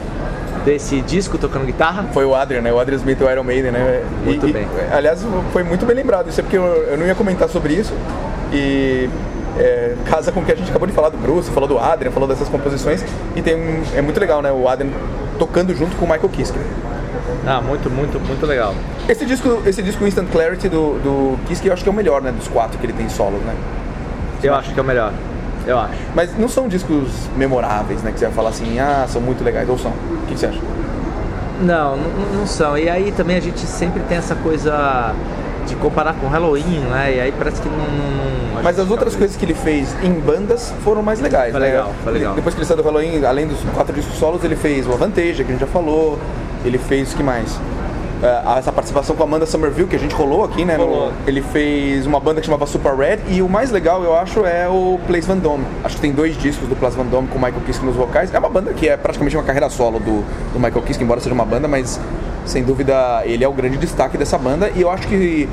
desse 0.67 1.01
disco 1.01 1.39
tocando 1.39 1.65
guitarra? 1.65 2.05
Foi 2.13 2.27
o 2.27 2.35
Adrian, 2.35 2.61
né? 2.61 2.73
O 2.73 2.79
Adrian 2.79 2.99
Smith, 2.99 3.19
o 3.23 3.31
Iron 3.31 3.43
Maiden, 3.45 3.73
né? 3.73 4.05
E- 4.23 4.25
Muito 4.27 4.47
e- 4.47 4.53
bem. 4.53 4.67
aliás, 4.93 5.25
foi 5.53 5.63
muito 5.63 5.87
bem 5.87 5.97
lembrado. 5.97 6.29
Isso 6.29 6.41
é 6.41 6.43
porque 6.43 6.59
eu, 6.59 6.63
eu 6.65 6.99
não 6.99 7.07
ia 7.07 7.15
comentar 7.15 7.49
sobre 7.49 7.73
isso. 7.75 7.95
E 8.53 9.09
é, 9.59 9.95
casa 10.07 10.33
com 10.33 10.41
o 10.41 10.45
que 10.45 10.53
a 10.53 10.55
gente 10.57 10.71
acabou 10.71 10.87
de 10.87 10.93
falar 10.95 11.09
do 11.11 11.17
Bruce, 11.19 11.51
falou 11.51 11.69
do 11.69 11.79
Adrian, 11.79 12.11
falou 12.11 12.29
dessas 12.29 12.49
composições. 12.49 13.05
E 13.37 13.43
tem 13.43 13.55
um- 13.57 13.83
é 13.97 14.01
muito 14.03 14.19
legal, 14.19 14.41
né? 14.43 14.51
O 14.53 14.69
Adrian 14.69 14.91
tocando 15.39 15.75
junto 15.75 15.97
com 15.97 16.05
o 16.05 16.09
Michael 16.09 16.29
Kiske. 16.29 16.59
Ah, 17.47 17.61
muito, 17.61 17.91
muito, 17.91 18.21
muito 18.21 18.47
legal. 18.47 18.75
Esse 19.09 19.25
disco, 19.27 19.63
esse 19.67 19.83
disco 19.83 20.07
Instant 20.07 20.29
Clarity 20.31 20.69
do, 20.69 20.99
do 21.03 21.39
Kiske 21.47 21.67
eu 21.67 21.73
acho 21.73 21.83
que 21.83 21.89
é 21.89 21.93
o 21.93 21.95
melhor, 21.95 22.23
né? 22.23 22.31
Dos 22.33 22.49
quatro 22.49 22.79
que 22.79 22.87
ele 22.87 22.93
tem 22.93 23.09
solos, 23.09 23.41
né? 23.43 23.55
Eu 24.43 24.55
acho 24.55 24.73
que 24.73 24.79
é 24.79 24.83
o 24.83 24.87
melhor. 24.87 25.13
Eu 25.67 25.79
acho. 25.79 25.95
Mas 26.15 26.37
não 26.37 26.49
são 26.49 26.67
discos 26.69 27.09
memoráveis, 27.37 28.03
né? 28.03 28.11
Que 28.13 28.19
você 28.19 28.25
vai 28.27 28.35
falar 28.35 28.49
assim, 28.51 28.79
ah, 28.81 29.07
são 29.09 29.21
muito 29.21 29.45
legais. 29.45 29.69
Ou 29.69 29.79
são? 29.79 29.91
O 29.93 30.27
que 30.27 30.35
que 30.35 30.41
você 30.41 30.47
acha? 30.47 30.59
Não, 31.61 31.97
não, 31.97 32.11
não 32.41 32.47
são. 32.47 32.77
E 32.77 32.89
aí 32.89 33.13
também 33.13 33.37
a 33.37 33.41
gente 33.41 33.61
sempre 33.61 34.03
tem 34.09 34.19
essa 34.19 34.35
coisa 34.35 35.15
de 35.67 35.77
comparar 35.77 36.15
com 36.15 36.27
Halloween, 36.29 36.81
né? 36.91 37.15
E 37.17 37.21
aí 37.21 37.33
parece 37.37 37.61
que 37.61 37.69
não. 37.69 37.77
não- 37.79 38.63
Mas 38.63 38.79
as 38.79 38.91
outras 38.91 39.17
coisas 39.17 39.37
que 39.37 39.45
ele 39.45 39.55
fez 39.55 39.95
em 40.03 40.13
bandas 40.13 40.73
foram 40.85 41.03
mais 41.03 41.21
legais, 41.21 41.51
Foi 41.53 41.61
né? 41.61 41.67
legal, 41.69 41.93
foi 42.05 42.13
legal. 42.13 42.35
Depois 42.35 42.55
que 42.55 42.61
ele 42.61 42.67
saiu 42.67 42.77
do 42.79 42.83
Halloween, 42.85 43.25
além 43.25 43.47
dos 43.47 43.59
quatro 43.75 43.93
discos 43.95 44.15
solos, 44.19 44.45
ele 44.45 44.55
fez 44.57 44.87
o 44.87 44.93
Avantage, 44.93 45.37
que 45.37 45.43
a 45.43 45.47
gente 45.47 45.61
já 45.61 45.67
falou. 45.67 46.19
Ele 46.65 46.79
fez 46.79 47.13
o 47.13 47.17
que 47.17 47.23
mais? 47.25 47.59
É, 48.23 48.57
essa 48.57 48.71
participação 48.71 49.17
com 49.17 49.23
a 49.25 49.27
Amanda 49.27 49.45
Somerville, 49.47 49.89
que 49.89 49.97
a 49.97 49.99
gente 49.99 50.15
rolou 50.15 50.45
aqui, 50.45 50.65
né? 50.65 50.77
no- 50.79 50.85
Rolou. 50.85 51.13
ele 51.27 51.43
fez 51.43 52.07
uma 52.07 52.21
banda 52.21 52.41
que 52.41 52.47
chamava 52.47 52.67
Super 52.67 52.95
Red. 52.95 53.19
E 53.29 53.43
o 53.43 53.49
mais 53.49 53.73
legal, 53.73 54.05
eu 54.05 54.15
acho, 54.17 54.47
é 54.47 54.69
o 54.69 55.01
Place 55.09 55.27
Van 55.27 55.39
Dome. 55.39 55.65
Acho 55.83 55.97
que 55.97 56.03
tem 56.03 56.13
dois 56.13 56.37
discos 56.39 56.69
do 56.69 56.77
Place 56.77 56.97
Van 56.97 57.07
Dome 57.07 57.27
com 57.27 57.35
o 57.37 57.43
Michael 57.43 57.63
Kiske 57.67 57.85
nos 57.85 57.97
vocais. 57.97 58.33
É 58.33 58.39
uma 58.39 58.49
banda 58.49 58.73
que 58.73 58.89
é 58.89 58.97
praticamente 58.97 59.37
uma 59.37 59.43
carreira 59.43 59.69
solo 59.69 59.99
do, 59.99 60.23
do 60.53 60.61
Michael 60.61 60.83
Kiske, 60.83 61.03
embora 61.03 61.21
seja 61.21 61.35
uma 61.35 61.45
banda, 61.45 61.67
mas 61.67 61.99
sem 62.45 62.63
dúvida 62.63 63.23
ele 63.25 63.45
é 63.45 63.49
o 63.49 63.53
grande 63.53 63.77
destaque 63.77 64.17
dessa 64.17 64.39
banda. 64.39 64.71
E 64.75 64.81
eu 64.81 64.91
acho 64.91 65.07
que 65.09 65.49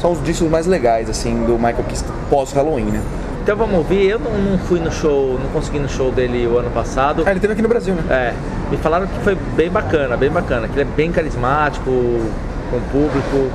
são 0.00 0.12
os 0.12 0.22
discos 0.22 0.48
mais 0.48 0.66
legais, 0.66 1.08
assim, 1.08 1.44
do 1.44 1.54
Michael 1.54 1.84
Kiske 1.88 2.08
pós-Halloween, 2.30 2.84
né? 2.84 3.02
Então 3.42 3.56
vamos 3.56 3.76
ouvir. 3.76 4.10
Eu 4.10 4.18
não, 4.18 4.32
não 4.32 4.58
fui 4.58 4.80
no 4.80 4.90
show, 4.90 5.38
não 5.40 5.48
consegui 5.50 5.78
no 5.78 5.88
show 5.88 6.10
dele 6.10 6.46
o 6.46 6.58
ano 6.58 6.70
passado. 6.70 7.22
Ah, 7.24 7.30
ele 7.30 7.40
teve 7.40 7.52
aqui 7.52 7.62
no 7.62 7.68
Brasil, 7.68 7.94
né? 7.94 8.02
É, 8.10 8.34
me 8.70 8.76
falaram 8.76 9.06
que 9.06 9.18
foi 9.20 9.36
bem 9.54 9.70
bacana, 9.70 10.16
bem 10.16 10.30
bacana, 10.30 10.66
que 10.66 10.74
ele 10.74 10.82
é 10.82 10.94
bem 10.96 11.12
carismático 11.12 11.86
com 11.86 12.76
o 12.76 12.80
público. 12.90 13.52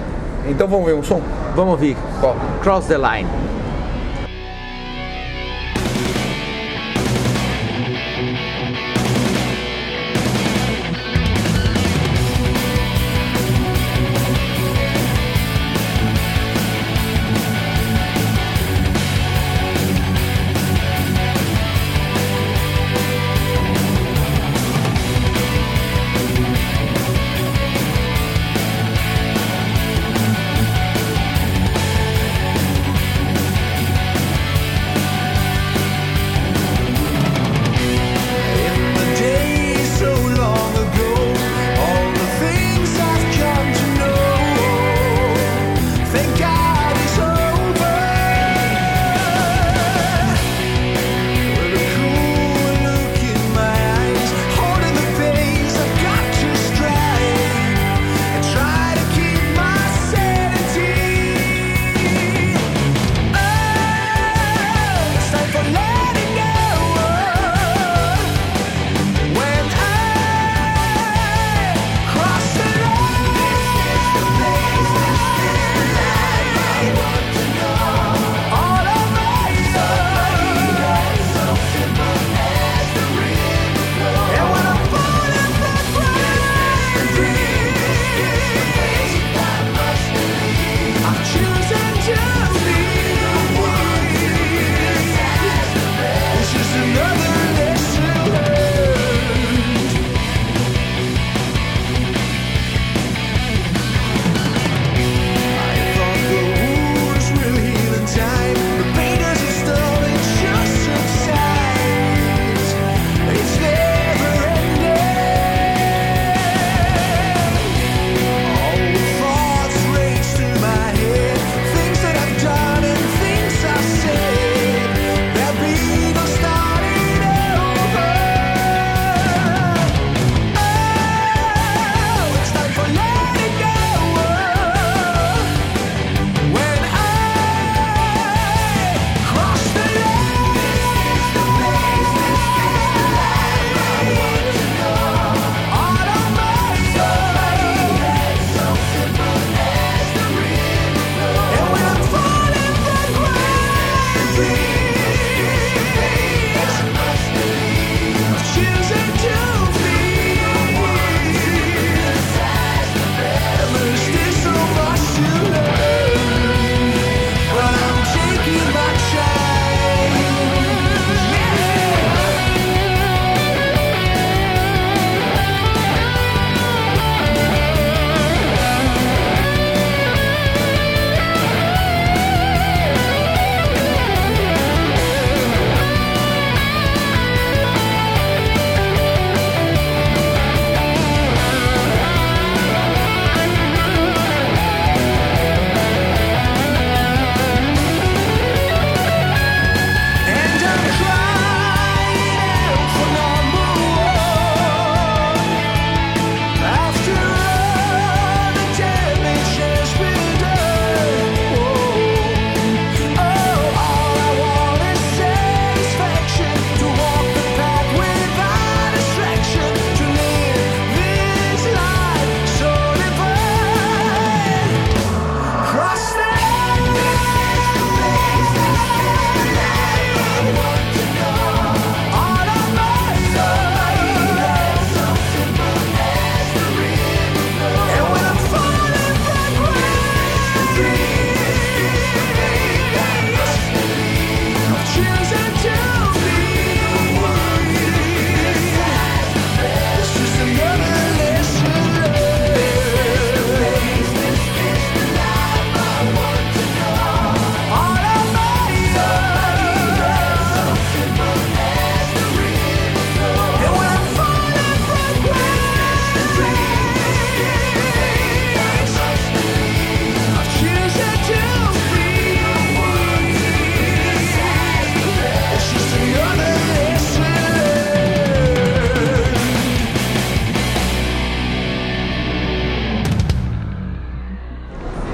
Então 0.48 0.68
vamos 0.68 0.86
ver 0.86 0.94
um 0.94 1.04
som? 1.04 1.22
Vamos 1.56 1.74
ouvir 1.74 1.96
Qual? 2.20 2.36
Cross 2.62 2.86
the 2.86 2.98
Line. 2.98 3.28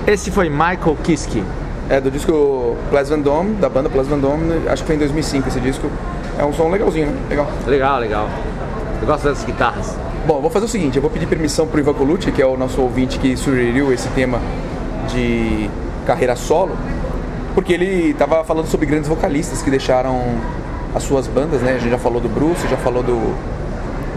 Esse 0.08 0.32
foi 0.32 0.48
Michael 0.50 0.96
Kiske. 1.04 1.44
É 1.90 2.00
do 2.00 2.10
disco 2.10 2.78
Plas 2.90 3.10
Van 3.10 3.20
Dome, 3.20 3.56
da 3.56 3.68
banda 3.68 3.90
Dome, 3.90 4.46
né? 4.46 4.62
acho 4.72 4.84
que 4.84 4.88
foi 4.88 4.96
em 4.96 5.00
2005 5.00 5.50
esse 5.50 5.60
disco. 5.60 5.92
É 6.40 6.46
um 6.46 6.54
som 6.54 6.70
legalzinho, 6.70 7.08
né? 7.08 7.18
Legal. 7.30 7.48
Legal, 7.68 8.00
legal. 8.00 8.30
Eu 9.02 9.06
gosto 9.06 9.28
dessas 9.28 9.44
guitarras. 9.44 9.98
Bom, 10.26 10.40
vou 10.40 10.50
fazer 10.50 10.66
o 10.66 10.70
seguinte, 10.70 10.96
eu 10.96 11.02
vou 11.02 11.12
pedir 11.12 11.26
permissão 11.26 11.68
pro 11.68 11.78
Ivan 11.82 11.94
Colucci, 11.94 12.32
que 12.32 12.42
é 12.42 12.46
o 12.46 12.56
nosso 12.56 12.82
ouvinte 12.82 13.20
que 13.20 13.36
sugeriu 13.36 13.92
esse 13.92 14.08
tema 14.12 14.40
de 15.10 15.70
carreira 16.06 16.38
solo, 16.38 16.78
porque 17.54 17.74
ele 17.74 18.12
estava 18.12 18.46
falando 18.46 18.68
sobre 18.68 18.86
grandes 18.86 19.10
vocalistas 19.10 19.62
que 19.62 19.70
deixaram 19.70 20.22
as 20.96 21.04
suas 21.04 21.28
bandas, 21.28 21.62
né? 21.62 21.74
A 21.74 21.80
gente 21.80 21.92
já 21.92 21.98
falou 21.98 22.22
do 22.22 22.30
Bruce, 22.30 22.66
já 22.70 22.78
falou 22.78 23.04
do 23.04 23.36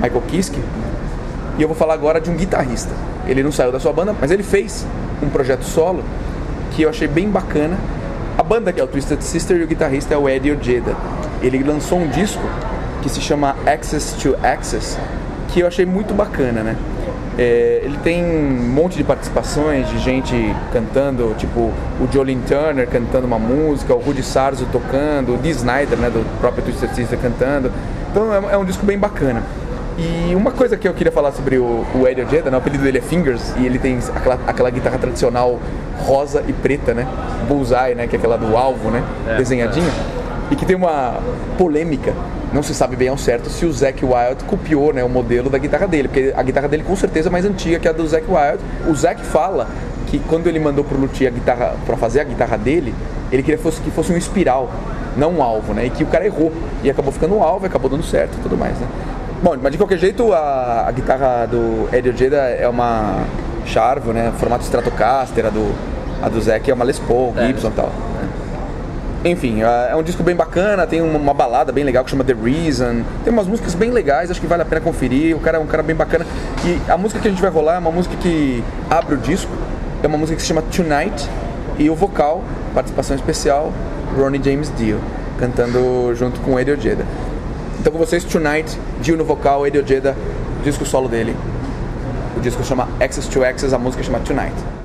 Michael 0.00 0.22
Kiske. 0.29 0.61
E 1.59 1.62
eu 1.62 1.66
vou 1.66 1.76
falar 1.76 1.94
agora 1.94 2.20
de 2.20 2.31
um 2.31 2.37
guitarrista. 2.37 2.92
Ele 3.26 3.42
não 3.42 3.50
saiu 3.50 3.72
da 3.72 3.81
sua 3.81 3.92
banda, 3.92 4.14
mas 4.20 4.31
ele 4.31 4.44
fez 4.44 4.87
um 5.22 5.28
projeto 5.28 5.64
solo 5.64 6.02
que 6.72 6.83
eu 6.83 6.90
achei 6.90 7.09
bem 7.09 7.28
bacana. 7.28 7.76
A 8.38 8.42
banda 8.42 8.72
que 8.72 8.80
é 8.80 8.85
o 8.85 8.87
Twisted 8.87 9.20
Sister 9.20 9.59
e 9.59 9.64
o 9.64 9.66
guitarrista 9.66 10.14
é 10.14 10.16
o 10.16 10.28
Eddie 10.28 10.52
Ojeda. 10.52 10.94
Ele 11.42 11.62
lançou 11.62 11.98
um 11.98 12.09
disco 12.09 12.42
que 13.02 13.09
se 13.09 13.20
chama 13.20 13.56
Access 13.66 14.14
to 14.16 14.37
Access, 14.42 14.98
que 15.48 15.61
eu 15.61 15.66
achei 15.66 15.85
muito 15.85 16.14
bacana, 16.14 16.62
né? 16.62 16.76
É, 17.38 17.80
ele 17.85 17.96
tem 18.02 18.24
um 18.24 18.68
monte 18.68 18.96
de 18.96 19.04
participações 19.04 19.88
de 19.88 19.98
gente 19.98 20.35
cantando, 20.72 21.35
tipo 21.38 21.61
o 22.00 22.09
Jolene 22.12 22.42
Turner 22.46 22.87
cantando 22.88 23.26
uma 23.26 23.38
música, 23.38 23.94
o 23.94 23.98
Rudy 23.98 24.22
Sarzo 24.22 24.66
tocando, 24.70 25.35
o 25.35 25.38
Dee 25.38 25.52
Snyder, 25.52 25.96
né, 25.96 26.11
do 26.11 26.24
próprio 26.38 26.62
Twisted 26.64 26.92
Sister 26.94 27.18
cantando. 27.18 27.72
Então 28.11 28.35
é, 28.35 28.54
é 28.54 28.56
um 28.59 28.64
disco 28.64 28.85
bem 28.85 28.98
bacana. 28.98 29.42
E 30.00 30.34
uma 30.34 30.50
coisa 30.50 30.78
que 30.78 30.88
eu 30.88 30.94
queria 30.94 31.12
falar 31.12 31.30
sobre 31.32 31.58
o, 31.58 31.84
o 31.94 32.08
Eddie 32.08 32.24
Ojeda, 32.24 32.50
né, 32.50 32.56
o 32.56 32.60
apelido 32.60 32.82
dele 32.82 32.98
é 32.98 33.00
Fingers, 33.02 33.52
e 33.58 33.66
ele 33.66 33.78
tem 33.78 33.98
aquela, 34.14 34.38
aquela 34.46 34.70
guitarra 34.70 34.96
tradicional 34.96 35.60
rosa 35.98 36.42
e 36.48 36.54
preta, 36.54 36.94
né? 36.94 37.06
Bullseye, 37.46 37.94
né? 37.94 38.06
Que 38.06 38.16
é 38.16 38.18
aquela 38.18 38.38
do 38.38 38.56
alvo, 38.56 38.90
né? 38.90 39.04
Desenhadinha. 39.36 39.90
E 40.50 40.56
que 40.56 40.64
tem 40.64 40.74
uma 40.74 41.20
polêmica, 41.58 42.14
não 42.52 42.62
se 42.62 42.74
sabe 42.74 42.96
bem 42.96 43.08
ao 43.08 43.18
certo 43.18 43.50
se 43.50 43.66
o 43.66 43.72
Zac 43.72 44.02
Wild 44.02 44.42
copiou 44.46 44.92
né, 44.92 45.04
o 45.04 45.08
modelo 45.08 45.50
da 45.50 45.58
guitarra 45.58 45.86
dele, 45.86 46.08
porque 46.08 46.32
a 46.34 46.42
guitarra 46.42 46.66
dele 46.66 46.82
com 46.82 46.96
certeza 46.96 47.28
é 47.28 47.30
mais 47.30 47.44
antiga 47.44 47.78
que 47.78 47.86
a 47.86 47.92
do 47.92 48.06
Zac 48.08 48.24
Wild. 48.26 48.58
O 48.88 48.94
Zac 48.94 49.22
fala 49.22 49.68
que 50.06 50.18
quando 50.18 50.46
ele 50.46 50.58
mandou 50.58 50.82
pro 50.82 50.98
Luthier 50.98 51.30
a 51.30 51.34
guitarra 51.34 51.76
para 51.84 51.96
fazer 51.96 52.20
a 52.20 52.24
guitarra 52.24 52.56
dele, 52.56 52.94
ele 53.30 53.42
queria 53.42 53.58
que 53.58 53.62
fosse, 53.62 53.80
que 53.80 53.90
fosse 53.90 54.12
um 54.12 54.16
espiral, 54.16 54.70
não 55.16 55.34
um 55.34 55.42
alvo, 55.42 55.72
né? 55.74 55.86
E 55.86 55.90
que 55.90 56.02
o 56.02 56.06
cara 56.06 56.24
errou 56.24 56.50
e 56.82 56.90
acabou 56.90 57.12
ficando 57.12 57.36
um 57.36 57.42
alvo, 57.42 57.66
e 57.66 57.68
acabou 57.68 57.88
dando 57.88 58.02
certo 58.02 58.36
e 58.38 58.42
tudo 58.42 58.56
mais, 58.56 58.76
né? 58.78 58.88
Bom, 59.42 59.57
mas 59.62 59.72
de 59.72 59.79
qualquer 59.79 59.98
jeito 59.98 60.33
a, 60.35 60.85
a 60.87 60.92
guitarra 60.92 61.46
do 61.46 61.88
Eddie 61.92 62.11
Ojeda 62.11 62.37
é 62.37 62.68
uma 62.68 63.24
Charvel, 63.64 64.12
né? 64.12 64.33
Formato 64.38 64.64
Stratocaster, 64.64 65.46
a 65.46 65.50
do, 65.50 65.74
a 66.22 66.29
do 66.29 66.40
Zac 66.40 66.70
é 66.70 66.74
uma 66.74 66.85
Les 66.85 66.98
Paul, 66.98 67.33
Gibson 67.46 67.68
e 67.68 67.72
tal. 67.72 67.87
né? 67.87 68.29
Enfim, 69.24 69.61
é 69.62 69.94
um 69.96 70.03
disco 70.03 70.22
bem 70.22 70.35
bacana, 70.35 70.87
tem 70.87 71.00
uma, 71.02 71.19
uma 71.19 71.35
balada 71.35 71.73
bem 71.73 71.85
legal 71.85 72.04
que 72.04 72.10
chama 72.10 72.25
The 72.25 72.35
Reason. 72.35 73.02
Tem 73.25 73.33
umas 73.33 73.46
músicas 73.46 73.75
bem 73.75 73.90
legais, 73.90 74.31
acho 74.31 74.40
que 74.40 74.46
vale 74.46 74.62
a 74.62 74.64
pena 74.64 74.81
conferir. 74.81 75.37
O 75.37 75.40
cara 75.40 75.56
é 75.56 75.60
um 75.60 75.67
cara 75.67 75.83
bem 75.83 75.96
bacana. 75.96 76.27
E 76.64 76.79
a 76.90 76.96
música 76.96 77.21
que 77.21 77.29
a 77.29 77.31
gente 77.31 77.40
vai 77.40 77.50
rolar 77.50 77.77
é 77.77 77.79
uma 77.79 77.90
música 77.90 78.14
que 78.17 78.62
abre 78.90 79.14
o 79.14 79.19
disco. 79.19 79.50
É 80.02 80.06
uma 80.06 80.17
música 80.19 80.37
que 80.37 80.42
se 80.42 80.48
chama 80.48 80.62
Tonight. 80.62 81.29
E 81.79 81.88
o 81.88 81.94
vocal, 81.94 82.42
participação 82.75 83.17
especial, 83.17 83.73
Ronnie 84.19 84.42
James 84.42 84.73
Dio, 84.77 84.98
cantando 85.38 86.14
junto 86.14 86.40
com 86.40 86.58
Eddie 86.58 86.73
Ojeda. 86.75 87.04
Então 87.81 87.90
com 87.90 87.98
vocês, 87.98 88.22
Tonight, 88.24 88.78
Dio 89.00 89.16
no 89.16 89.24
vocal, 89.24 89.66
Eddie 89.66 89.81
Ojeda, 89.81 90.14
disco 90.62 90.85
solo 90.85 91.08
dele. 91.08 91.35
O 92.37 92.40
disco 92.40 92.62
chama 92.62 92.87
Access 93.00 93.26
to 93.26 93.42
Access, 93.42 93.74
a 93.74 93.78
música 93.78 94.02
chama 94.02 94.20
Tonight. 94.20 94.54
Tonight 94.54 94.79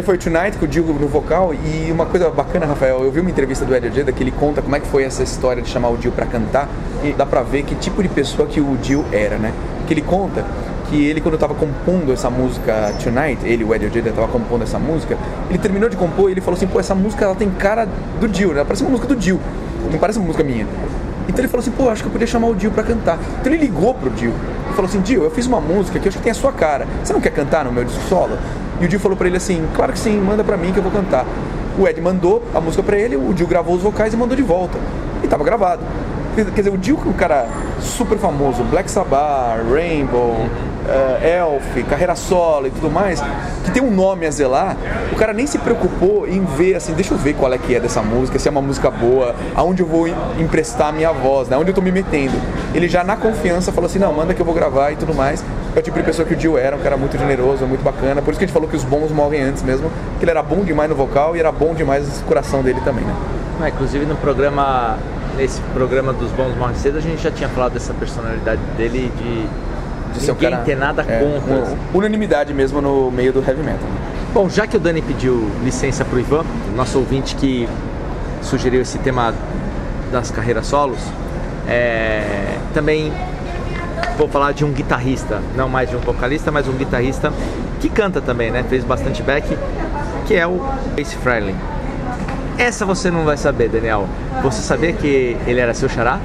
aí 0.00 0.02
foi 0.02 0.18
Tonight 0.18 0.56
com 0.58 0.64
o 0.64 0.68
Dio 0.68 0.82
no 0.84 1.06
vocal 1.06 1.52
e 1.54 1.92
uma 1.92 2.06
coisa 2.06 2.28
bacana, 2.30 2.66
Rafael, 2.66 3.04
eu 3.04 3.12
vi 3.12 3.20
uma 3.20 3.30
entrevista 3.30 3.64
do 3.64 3.74
Eddie 3.74 3.90
Ojeda 3.90 4.10
que 4.10 4.22
ele 4.22 4.30
conta 4.30 4.62
como 4.62 4.74
é 4.74 4.80
que 4.80 4.86
foi 4.86 5.04
essa 5.04 5.22
história 5.22 5.62
de 5.62 5.68
chamar 5.68 5.90
o 5.90 5.96
Dio 5.96 6.10
pra 6.10 6.26
cantar 6.26 6.68
e 7.04 7.12
dá 7.12 7.26
pra 7.26 7.42
ver 7.42 7.62
que 7.64 7.74
tipo 7.74 8.02
de 8.02 8.08
pessoa 8.08 8.48
que 8.48 8.60
o 8.60 8.76
Dio 8.78 9.04
era, 9.12 9.36
né? 9.36 9.52
Que 9.86 9.94
ele 9.94 10.02
conta 10.02 10.44
que 10.88 11.04
ele 11.04 11.20
quando 11.20 11.36
tava 11.36 11.54
compondo 11.54 12.12
essa 12.12 12.30
música 12.30 12.92
Tonight, 13.02 13.46
ele, 13.46 13.62
o 13.62 13.74
Eddie 13.74 13.88
Ojeda, 13.88 14.12
tava 14.12 14.28
compondo 14.28 14.62
essa 14.62 14.78
música, 14.78 15.16
ele 15.48 15.58
terminou 15.58 15.88
de 15.88 15.96
compor 15.96 16.30
e 16.30 16.32
ele 16.32 16.40
falou 16.40 16.56
assim, 16.56 16.66
pô, 16.66 16.80
essa 16.80 16.94
música 16.94 17.24
ela 17.24 17.34
tem 17.34 17.50
cara 17.50 17.86
do 18.18 18.26
Dio, 18.26 18.52
né? 18.54 18.64
Parece 18.64 18.82
uma 18.82 18.90
música 18.90 19.06
do 19.06 19.14
Dio, 19.14 19.38
não 19.90 19.98
parece 19.98 20.18
uma 20.18 20.26
música 20.26 20.42
minha. 20.42 20.66
Então 21.28 21.40
ele 21.40 21.48
falou 21.48 21.60
assim, 21.60 21.70
pô, 21.70 21.90
acho 21.90 22.02
que 22.02 22.08
eu 22.08 22.12
podia 22.12 22.26
chamar 22.26 22.48
o 22.48 22.54
Dio 22.54 22.70
pra 22.70 22.82
cantar. 22.82 23.18
Então 23.40 23.52
ele 23.52 23.62
ligou 23.62 23.94
pro 23.94 24.10
Dio 24.10 24.32
e 24.70 24.74
falou 24.74 24.88
assim, 24.88 25.00
Dio, 25.00 25.22
eu 25.22 25.30
fiz 25.30 25.46
uma 25.46 25.60
música 25.60 25.98
que 25.98 26.06
eu 26.06 26.08
acho 26.08 26.18
que 26.18 26.24
tem 26.24 26.32
a 26.32 26.34
sua 26.34 26.52
cara. 26.52 26.86
Você 27.04 27.12
não 27.12 27.20
quer 27.20 27.30
cantar 27.30 27.64
no 27.64 27.72
meu 27.72 27.84
disco 27.84 28.02
solo? 28.08 28.38
E 28.80 28.84
o 28.86 28.88
Dio 28.88 28.98
falou 28.98 29.16
pra 29.16 29.26
ele 29.26 29.36
assim, 29.36 29.62
claro 29.74 29.92
que 29.92 29.98
sim, 29.98 30.18
manda 30.18 30.42
pra 30.42 30.56
mim 30.56 30.72
que 30.72 30.78
eu 30.78 30.82
vou 30.82 30.90
cantar. 30.90 31.26
O 31.78 31.86
Ed 31.86 32.00
mandou 32.00 32.42
a 32.54 32.60
música 32.60 32.82
pra 32.82 32.98
ele, 32.98 33.14
o 33.14 33.32
Dio 33.34 33.46
gravou 33.46 33.76
os 33.76 33.82
vocais 33.82 34.14
e 34.14 34.16
mandou 34.16 34.34
de 34.34 34.42
volta. 34.42 34.78
E 35.22 35.28
tava 35.28 35.44
gravado. 35.44 35.82
Quer 36.34 36.44
dizer, 36.62 36.70
o 36.70 36.78
Dio 36.78 36.96
que 36.96 37.08
é 37.08 37.10
um 37.10 37.14
cara 37.14 37.46
super 37.80 38.16
famoso, 38.18 38.62
Black 38.64 38.90
Sabbath, 38.90 39.58
Rainbow, 39.72 40.36
eh, 40.88 41.38
Elf, 41.38 41.84
carreira 41.88 42.14
solo 42.14 42.68
e 42.68 42.70
tudo 42.70 42.88
mais, 42.90 43.20
que 43.64 43.70
tem 43.72 43.82
um 43.82 43.90
nome 43.90 44.26
a 44.26 44.30
zelar, 44.30 44.76
o 45.12 45.16
cara 45.16 45.32
nem 45.32 45.46
se 45.46 45.58
preocupou 45.58 46.26
em 46.28 46.44
ver 46.44 46.76
assim, 46.76 46.92
deixa 46.94 47.14
eu 47.14 47.18
ver 47.18 47.34
qual 47.34 47.52
é 47.52 47.58
que 47.58 47.74
é 47.74 47.80
dessa 47.80 48.00
música, 48.00 48.38
se 48.38 48.46
é 48.46 48.50
uma 48.50 48.62
música 48.62 48.90
boa, 48.90 49.34
aonde 49.56 49.82
eu 49.82 49.86
vou 49.86 50.06
em- 50.06 50.14
emprestar 50.38 50.88
a 50.88 50.92
minha 50.92 51.12
voz, 51.12 51.48
né? 51.48 51.56
Onde 51.56 51.70
eu 51.70 51.74
tô 51.74 51.80
me 51.82 51.90
metendo. 51.92 52.34
Ele 52.72 52.88
já 52.88 53.02
na 53.02 53.16
confiança 53.16 53.72
falou 53.72 53.88
assim, 53.90 53.98
não, 53.98 54.12
manda 54.12 54.32
que 54.32 54.40
eu 54.40 54.46
vou 54.46 54.54
gravar 54.54 54.92
e 54.92 54.96
tudo 54.96 55.12
mais. 55.14 55.44
É 55.74 55.78
o 55.80 55.82
tipo 55.82 55.98
de 55.98 56.04
pessoa 56.04 56.26
que 56.26 56.34
o 56.34 56.36
Dio 56.36 56.56
era, 56.56 56.76
um 56.76 56.80
cara 56.80 56.96
muito 56.96 57.18
generoso, 57.18 57.66
muito 57.66 57.82
bacana. 57.82 58.22
Por 58.22 58.30
isso 58.30 58.38
que 58.38 58.44
a 58.44 58.46
gente 58.46 58.54
falou 58.54 58.68
que 58.68 58.76
os 58.76 58.84
bons 58.84 59.10
morrem 59.10 59.42
antes 59.42 59.62
mesmo, 59.62 59.90
que 60.18 60.24
ele 60.24 60.30
era 60.30 60.42
bom 60.42 60.60
demais 60.64 60.88
no 60.88 60.96
vocal 60.96 61.36
e 61.36 61.40
era 61.40 61.50
bom 61.52 61.74
demais 61.74 62.06
no 62.06 62.24
coração 62.26 62.62
dele 62.62 62.80
também, 62.84 63.04
né? 63.04 63.14
Ah, 63.62 63.68
inclusive 63.68 64.06
no 64.06 64.16
programa, 64.16 64.96
nesse 65.40 65.58
programa 65.72 66.12
dos 66.12 66.30
Bons 66.32 66.54
Morre 66.56 66.74
Cedo, 66.74 66.98
a 66.98 67.00
gente 67.00 67.22
já 67.22 67.30
tinha 67.30 67.48
falado 67.48 67.72
dessa 67.72 67.94
personalidade 67.94 68.60
dele 68.76 69.10
de, 69.16 70.20
De 70.20 70.26
ninguém 70.32 70.50
cara- 70.50 70.62
ter 70.64 70.76
nada 70.76 71.02
é, 71.08 71.18
contra. 71.18 71.76
unanimidade 71.94 72.52
mesmo 72.52 72.80
no 72.82 73.10
meio 73.10 73.32
do 73.32 73.38
heavy 73.40 73.62
metal. 73.62 73.88
Bom, 74.34 74.48
já 74.50 74.66
que 74.66 74.76
o 74.76 74.80
Dani 74.80 75.00
pediu 75.00 75.50
licença 75.64 76.04
pro 76.04 76.20
Ivan, 76.20 76.44
nosso 76.76 76.98
ouvinte 76.98 77.34
que 77.36 77.66
sugeriu 78.42 78.82
esse 78.82 78.98
tema 78.98 79.32
das 80.12 80.30
carreiras 80.30 80.66
solos, 80.66 80.98
é, 81.66 82.58
também 82.74 83.10
vou 84.18 84.28
falar 84.28 84.52
de 84.52 84.62
um 84.64 84.72
guitarrista, 84.72 85.40
não 85.56 85.68
mais 85.70 85.88
de 85.88 85.96
um 85.96 86.00
vocalista, 86.00 86.50
mas 86.52 86.68
um 86.68 86.72
guitarrista 86.72 87.32
que 87.80 87.88
canta 87.88 88.20
também, 88.20 88.50
né? 88.50 88.62
Fez 88.68 88.84
bastante 88.84 89.22
back, 89.22 89.56
que 90.26 90.34
é 90.34 90.46
o 90.46 90.60
Ace 90.98 91.16
Frehley. 91.16 91.54
Essa 92.60 92.84
você 92.84 93.10
não 93.10 93.24
vai 93.24 93.38
saber, 93.38 93.70
Daniel. 93.70 94.06
Você 94.42 94.60
sabia 94.60 94.92
que 94.92 95.34
ele 95.46 95.58
era 95.58 95.72
seu 95.72 95.88
xará? 95.88 96.20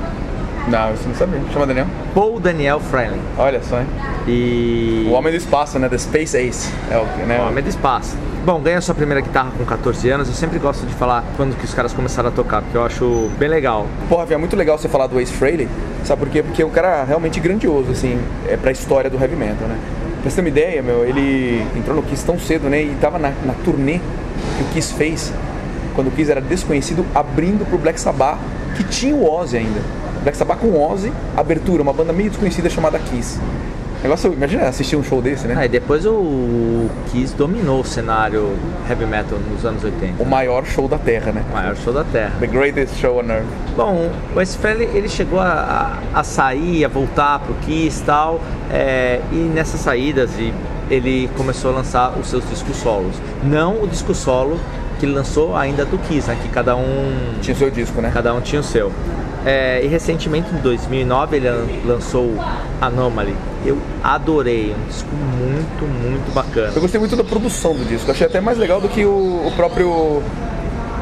Não, 0.67 0.93
isso 0.93 1.07
não 1.07 1.15
sabia. 1.15 1.39
Chama 1.53 1.65
Daniel? 1.65 1.88
Paul 2.13 2.41
Daniel 2.41 2.81
Frehley. 2.81 3.21
Olha 3.38 3.63
só, 3.63 3.79
hein? 3.79 3.88
E 4.27 5.07
O 5.09 5.13
Homem 5.13 5.31
do 5.31 5.38
Espaço, 5.38 5.79
né? 5.79 5.88
The 5.88 5.97
Space 5.97 6.36
Ace. 6.36 6.69
É 6.91 6.97
o 6.97 7.05
que, 7.05 7.21
né? 7.23 7.39
Homem 7.39 7.63
do 7.63 7.69
Espaço. 7.69 8.17
Bom, 8.45 8.59
ganha 8.59 8.81
sua 8.81 8.93
primeira 8.93 9.21
guitarra 9.21 9.49
com 9.57 9.63
14 9.63 10.09
anos. 10.09 10.27
Eu 10.27 10.33
sempre 10.33 10.59
gosto 10.59 10.86
de 10.86 10.93
falar 10.95 11.23
quando 11.38 11.55
que 11.57 11.63
os 11.63 11.73
caras 11.73 11.93
começaram 11.93 12.27
a 12.27 12.31
tocar, 12.33 12.61
porque 12.63 12.75
eu 12.77 12.83
acho 12.83 13.29
bem 13.39 13.47
legal. 13.47 13.88
Porra, 14.09 14.27
é 14.29 14.36
muito 14.36 14.57
legal 14.57 14.77
você 14.77 14.89
falar 14.89 15.07
do 15.07 15.17
Ace 15.21 15.31
Frehley. 15.31 15.69
Sabe 16.03 16.19
por 16.19 16.29
quê? 16.29 16.43
Porque 16.43 16.61
é 16.61 16.65
um 16.65 16.69
cara 16.69 17.05
realmente 17.05 17.39
grandioso, 17.39 17.91
assim, 17.91 18.19
é 18.45 18.57
pra 18.57 18.73
história 18.73 19.09
do 19.09 19.17
heavy 19.17 19.38
metal, 19.38 19.69
né? 19.69 19.77
Pra 20.21 20.29
você 20.29 20.36
ter 20.36 20.41
uma 20.41 20.49
ideia, 20.49 20.81
meu, 20.83 21.05
ele 21.05 21.65
entrou 21.77 21.95
no 21.95 22.03
Kiss 22.03 22.25
tão 22.25 22.38
cedo, 22.38 22.67
né? 22.69 22.81
E 22.81 22.97
tava 22.99 23.17
na, 23.17 23.31
na 23.45 23.53
turnê 23.63 23.99
que 24.57 24.63
o 24.63 24.65
Kiss 24.73 24.93
fez, 24.93 25.31
quando 25.96 26.08
o 26.08 26.12
Kiss 26.12 26.30
era 26.30 26.41
desconhecido, 26.41 27.06
abrindo 27.16 27.66
pro 27.68 27.78
Black 27.78 28.00
Sabbath, 28.00 28.38
que 28.76 28.84
tinha 28.84 29.16
o 29.16 29.30
Ozzy 29.30 29.58
ainda. 29.58 29.80
Black 30.22 30.38
Sabbath 30.38 30.60
com 30.60 30.80
Ozzy, 30.80 31.12
abertura, 31.36 31.82
uma 31.82 31.93
banda 31.93 32.12
meio 32.12 32.30
desconhecida 32.30 32.70
chamada 32.70 33.00
Kiss. 33.00 33.39
Negócio, 34.06 34.32
imagina 34.32 34.68
assistir 34.68 34.96
um 34.96 35.04
show 35.04 35.20
desse, 35.20 35.48
né? 35.48 35.56
Aí 35.58 35.68
depois 35.68 36.06
o 36.06 36.88
Kiss 37.12 37.36
dominou 37.36 37.82
o 37.82 37.84
cenário 37.84 38.56
heavy 38.88 39.06
metal 39.06 39.39
nos 39.52 39.66
anos 39.66 39.84
80. 39.84 40.22
O 40.22 40.26
maior 40.28 40.64
show 40.64 40.88
da 40.88 41.00
Terra, 41.00 41.32
né? 41.32 41.43
O 41.50 41.54
maior 41.54 41.76
show 41.76 41.91
da 41.91 42.04
Terra. 42.04 42.34
The 42.39 42.46
greatest 42.46 43.00
show 43.00 43.18
on 43.18 43.32
earth. 43.32 43.46
Bom, 43.76 44.12
o 44.36 44.46
Frehley 44.46 44.88
ele 44.93 45.10
chegou 45.10 45.39
a, 45.39 45.98
a, 46.14 46.24
sair, 46.24 46.86
a 46.86 46.88
voltar 46.88 47.39
pro 47.39 47.56
Kiss 47.56 48.02
e 48.02 48.06
tal, 48.06 48.39
é, 48.72 49.22
e 49.32 49.38
nessas 49.38 49.80
saídas 49.80 50.30
e 50.38 50.54
ele 50.89 51.28
começou 51.36 51.72
a 51.72 51.78
lançar 51.78 52.16
os 52.16 52.28
seus 52.28 52.48
discos 52.48 52.78
solos. 52.78 53.16
Não 53.43 53.82
o 53.82 53.88
disco 53.88 54.14
solo 54.14 54.60
que 55.00 55.06
lançou 55.06 55.56
ainda 55.56 55.84
do 55.86 55.98
Kiss, 55.98 56.28
né, 56.28 56.38
que 56.41 56.50
cada 56.50 56.76
um 56.76 57.34
Tinha 57.41 57.54
o 57.56 57.58
seu 57.58 57.70
disco, 57.72 58.02
né? 58.02 58.12
cada 58.14 58.34
um 58.34 58.41
tinha 58.41 58.60
o 58.62 58.64
seu. 58.64 58.91
É, 59.46 59.82
e 59.84 59.88
recentemente, 59.88 60.48
em 60.54 60.58
2009, 60.58 61.36
ele 61.38 61.50
lan- 61.50 61.66
lançou 61.86 62.34
Anomaly. 62.82 63.36
Eu 63.64 63.78
adorei, 64.04 64.74
um 64.78 64.88
disco 64.88 65.10
muito, 65.14 65.86
muito 65.86 66.34
bacana. 66.34 66.72
Eu 66.76 66.82
gostei 66.82 67.00
muito 67.00 67.16
da 67.16 67.24
produção 67.24 67.74
do 67.76 67.86
disco. 67.86 68.10
Achei 68.10 68.26
até 68.26 68.41
mais 68.41 68.58
legal 68.58 68.82
do 68.82 68.89
que 68.89 69.06
o, 69.06 69.46
o 69.46 69.52
próprio 69.56 70.24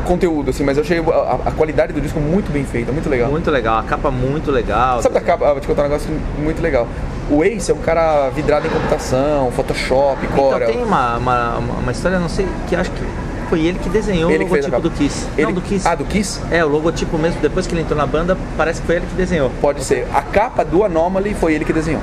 conteúdo, 0.06 0.50
assim, 0.50 0.66
mas 0.66 0.78
eu 0.78 0.84
achei 0.84 1.00
a, 1.00 1.40
a 1.46 1.52
qualidade 1.52 1.94
do 1.94 2.02
disco 2.02 2.20
muito 2.20 2.52
bem 2.52 2.66
feita, 2.66 2.92
muito 2.92 3.10
legal. 3.10 3.32
Muito 3.32 3.50
legal, 3.50 3.80
a 3.80 3.84
capa 3.84 4.12
muito 4.12 4.52
legal. 4.52 5.02
Sabe 5.02 5.16
da 5.16 5.22
capa? 5.22 5.46
Ah, 5.48 5.52
vou 5.54 5.62
te 5.62 5.68
contar 5.68 5.82
um 5.84 5.86
negócio 5.86 6.10
muito 6.38 6.62
legal. 6.62 6.86
O 7.32 7.42
Ace 7.46 7.72
é 7.72 7.74
um 7.74 7.78
cara 7.78 8.30
vidrado 8.30 8.68
em 8.68 8.70
computação, 8.70 9.50
Photoshop, 9.52 10.18
Então 10.26 10.36
Corel. 10.36 10.68
tem 10.68 10.84
uma, 10.84 11.16
uma, 11.18 11.58
uma- 11.58 11.74
uma 11.80 11.92
história, 11.94 12.20
não 12.20 12.28
sei, 12.28 12.46
que 12.68 12.76
acho 12.76 12.92
que 12.92 13.02
foi 13.44 13.62
ele 13.66 13.80
que 13.80 13.90
desenhou 13.90 14.30
Ele 14.32 14.44
o 14.44 14.48
que 14.48 14.54
logotipo 14.56 14.80
do. 14.82 14.92
Kiss. 14.92 15.28
Ele- 15.38 15.48
Não, 15.48 15.54
do 15.54 15.62
Kiss. 15.62 15.88
Ah, 15.88 15.96
do 15.96 16.06
Kiss? 16.06 16.40
É, 16.52 16.64
o 16.64 16.68
logotipo 16.68 17.18
mesmo, 17.18 17.40
depois 17.42 17.68
que 17.68 17.74
ele 17.74 17.82
entrou 17.82 17.98
na 17.98 18.06
banda, 18.08 18.38
parece 18.58 18.82
que 18.82 18.88
foi 18.88 18.98
ele 18.98 19.06
que 19.06 19.16
desenhou. 19.16 19.52
Pode 19.62 19.84
ser. 19.84 20.08
A 20.14 20.22
capa 20.22 20.64
do 20.64 20.84
Anomaly 20.84 21.34
foi 21.34 21.54
ele 21.54 21.66
que 21.66 21.74
desenhou. 21.74 22.02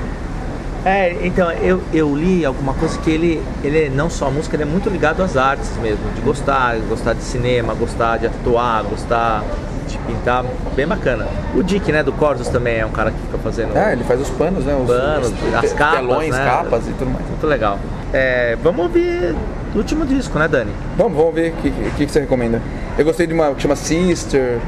É, 0.85 1.15
então, 1.23 1.51
eu, 1.53 1.83
eu 1.93 2.15
li 2.17 2.43
alguma 2.45 2.73
coisa 2.73 2.99
que 3.01 3.11
ele, 3.11 3.43
ele 3.63 3.91
não 3.91 4.09
só 4.09 4.29
a 4.29 4.31
música, 4.31 4.57
ele 4.57 4.63
é 4.63 4.67
muito 4.67 4.89
ligado 4.89 5.23
às 5.23 5.37
artes 5.37 5.71
mesmo, 5.83 6.11
de 6.15 6.23
gostar, 6.23 6.77
gostar 6.89 7.13
de 7.13 7.23
cinema, 7.23 7.75
gostar 7.75 8.17
de 8.17 8.27
atuar, 8.27 8.83
gostar 8.85 9.45
de 9.87 9.99
pintar, 9.99 10.43
bem 10.75 10.87
bacana. 10.87 11.27
O 11.55 11.63
Dick, 11.63 11.93
né, 11.93 12.03
do 12.03 12.13
Corsos 12.13 12.49
também 12.49 12.79
é 12.79 12.87
um 12.87 12.91
cara 12.91 13.11
que 13.11 13.19
fica 13.21 13.37
fazendo 13.39 13.77
É, 13.77 13.93
ele 13.93 14.05
faz 14.05 14.21
os 14.23 14.31
panos, 14.31 14.65
né? 14.65 14.75
Os, 14.75 14.87
panos, 14.87 15.29
os 15.29 15.55
as 15.55 15.73
capas, 15.75 15.99
telões, 15.99 16.31
né? 16.35 16.45
capas 16.47 16.87
e 16.89 16.93
tudo 16.93 17.11
mais. 17.11 17.27
Muito 17.27 17.47
legal. 17.47 17.79
É, 18.13 18.57
vamos 18.63 18.87
ouvir 18.87 19.35
o 19.75 19.79
último 19.79 20.05
disco, 20.05 20.39
né, 20.39 20.49
Dani? 20.49 20.73
Vamos, 20.97 21.17
vamos 21.17 21.35
ver 21.35 21.53
o 21.53 21.63
que, 21.63 21.71
que, 21.71 22.07
que 22.07 22.13
você 22.13 22.21
recomenda. 22.21 22.61
Eu 22.99 23.05
gostei 23.05 23.27
de 23.27 23.33
uma 23.33 23.55
que 23.55 23.63
chama 23.63 23.77
Sister. 23.77 24.59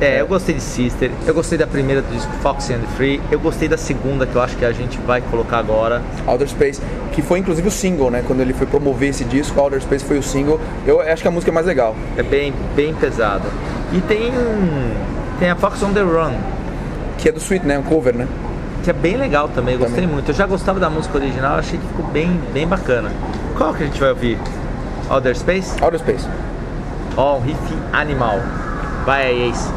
É, 0.00 0.20
eu 0.20 0.26
gostei 0.26 0.54
de 0.54 0.62
Sister, 0.62 1.10
eu 1.26 1.34
gostei 1.34 1.58
da 1.58 1.66
primeira 1.66 2.00
do 2.00 2.10
disco 2.10 2.32
Fox 2.40 2.70
and 2.70 2.80
Free, 2.96 3.20
eu 3.30 3.38
gostei 3.38 3.68
da 3.68 3.76
segunda 3.76 4.26
que 4.26 4.34
eu 4.34 4.40
acho 4.40 4.56
que 4.56 4.64
a 4.64 4.72
gente 4.72 4.96
vai 4.98 5.20
colocar 5.20 5.58
agora. 5.58 6.00
Outer 6.26 6.48
Space, 6.48 6.80
que 7.12 7.20
foi 7.20 7.38
inclusive 7.38 7.68
o 7.68 7.70
single, 7.70 8.10
né? 8.10 8.24
Quando 8.26 8.40
ele 8.40 8.54
foi 8.54 8.66
promover 8.66 9.10
esse 9.10 9.24
disco, 9.24 9.60
Outer 9.60 9.82
Space 9.82 10.02
foi 10.02 10.18
o 10.18 10.22
single. 10.22 10.58
Eu 10.86 11.02
acho 11.02 11.20
que 11.20 11.28
a 11.28 11.30
música 11.30 11.50
é 11.50 11.54
mais 11.54 11.66
legal. 11.66 11.94
É 12.16 12.22
bem, 12.22 12.54
bem 12.74 12.94
pesada. 12.94 13.44
E 13.92 14.00
tem 14.00 14.32
tem 15.38 15.50
a 15.50 15.56
Fox 15.56 15.82
on 15.82 15.92
the 15.92 16.02
Run, 16.02 16.32
Que 17.18 17.28
é 17.28 17.32
do 17.32 17.38
Sweet, 17.38 17.66
né? 17.66 17.78
Um 17.78 17.82
cover, 17.82 18.14
né? 18.14 18.26
Que 18.80 18.90
é 18.90 18.92
bem 18.92 19.16
legal 19.16 19.48
também, 19.48 19.74
eu 19.74 19.80
gostei 19.80 20.00
Também. 20.00 20.14
muito. 20.14 20.30
Eu 20.30 20.34
já 20.34 20.46
gostava 20.46 20.80
da 20.80 20.88
música 20.90 21.18
original, 21.18 21.56
achei 21.56 21.78
que 21.78 21.86
ficou 21.86 22.04
bem, 22.06 22.40
bem 22.52 22.66
bacana. 22.66 23.10
Qual 23.56 23.74
que 23.74 23.82
a 23.82 23.86
gente 23.86 24.00
vai 24.00 24.10
ouvir? 24.10 24.38
Outer 25.08 25.36
Space? 25.36 25.82
Outer 25.82 25.98
Space. 25.98 26.26
Ó, 27.16 27.36
um 27.36 27.40
riff 27.40 27.58
animal. 27.92 28.40
Vai 29.04 29.26
aí, 29.26 29.50
Ace. 29.50 29.68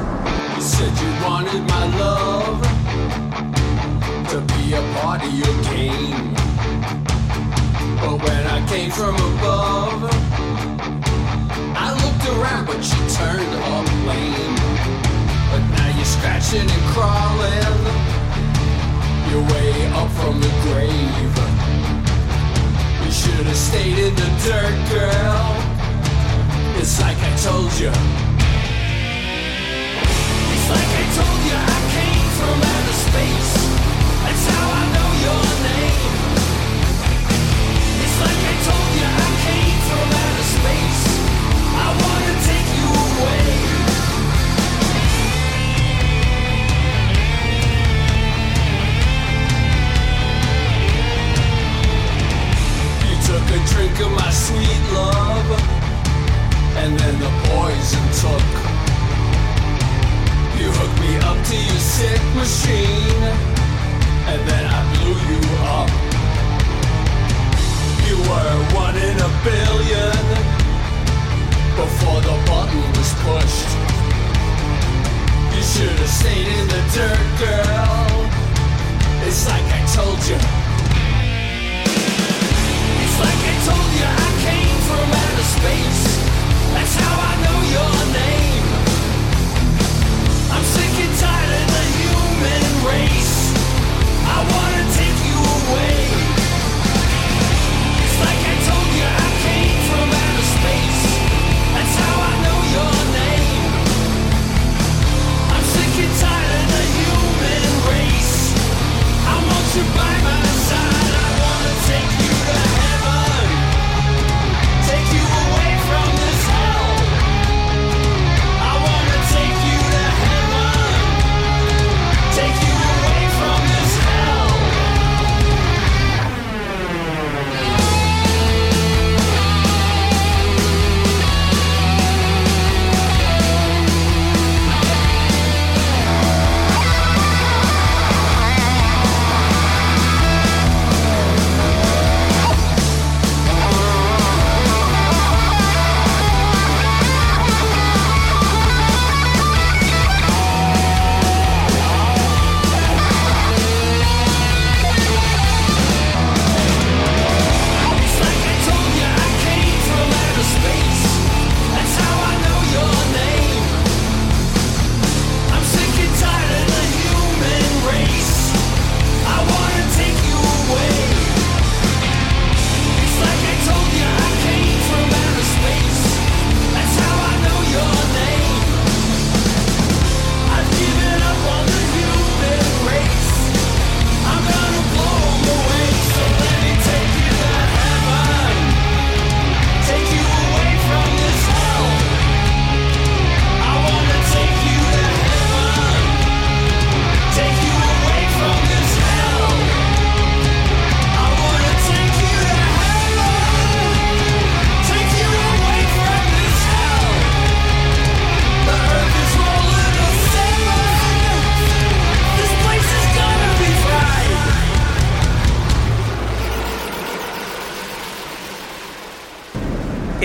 You 0.55 0.61
said 0.61 0.87
you 0.87 1.27
wanted 1.27 1.61
my 1.63 1.97
love 1.97 2.61
to 4.29 4.39
be 4.53 4.73
a 4.75 4.81
part 5.01 5.21
of 5.23 5.33
your 5.33 5.53
game. 5.63 6.33
But 7.99 8.21
when 8.21 8.47
I 8.47 8.65
came 8.67 8.91
from 8.91 9.15
above, 9.15 10.09
I 11.75 11.91
looked 11.91 12.25
around, 12.29 12.65
but 12.67 12.77
you 12.77 13.01
turned 13.09 13.53
up 13.73 13.85
lame. 14.07 14.55
But 15.51 15.63
now 15.75 15.89
you're 15.95 16.05
scratching 16.05 16.69
and 16.69 16.83
crawling 16.93 18.12
your 19.33 19.41
way 19.41 19.87
up 19.93 20.09
from 20.11 20.39
the 20.39 20.49
grave. 20.61 21.35
You 23.03 23.11
should 23.11 23.45
have 23.47 23.55
stayed 23.55 23.97
in 23.97 24.13
the 24.13 24.29
dirt, 24.45 24.77
girl. 24.93 25.45
It's 26.77 27.01
like 27.01 27.17
I 27.17 27.35
told 27.37 27.73
you. 27.79 28.22
drink 53.71 53.99
of 53.99 54.11
my 54.11 54.31
sweet 54.31 54.83
love. 54.93 55.49
And 56.81 56.99
then 56.99 57.15
the 57.19 57.31
poison 57.47 58.05
took. 58.21 58.49
You 60.59 60.67
hooked 60.71 60.99
me 61.05 61.13
up 61.29 61.39
to 61.49 61.55
your 61.55 61.83
sick 61.95 62.23
machine. 62.35 63.23
And 64.31 64.41
then 64.49 64.65
I 64.67 64.79
blew 64.91 65.17
you 65.31 65.41
up. 65.77 65.89
You 68.07 68.17
were 68.29 68.55
one 68.83 68.95
in 68.95 69.17
a 69.19 69.31
billion 69.47 70.25
before 71.75 72.21
the 72.21 72.35
button 72.47 72.85
was 72.97 73.11
pushed. 73.25 73.71
You 75.55 75.61
should 75.61 75.97
have 76.03 76.09
stayed 76.09 76.47
in 76.47 76.67
the 76.67 76.81
dirt, 76.95 77.27
girl. 77.39 78.13
It's 79.27 79.47
like 79.47 79.63
I 79.63 79.81
told 79.95 80.19
you. 80.27 80.62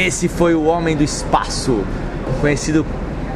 Esse 0.09 0.27
foi 0.27 0.55
o 0.55 0.65
Homem 0.65 0.97
do 0.97 1.05
Espaço, 1.05 1.85
conhecido 2.41 2.87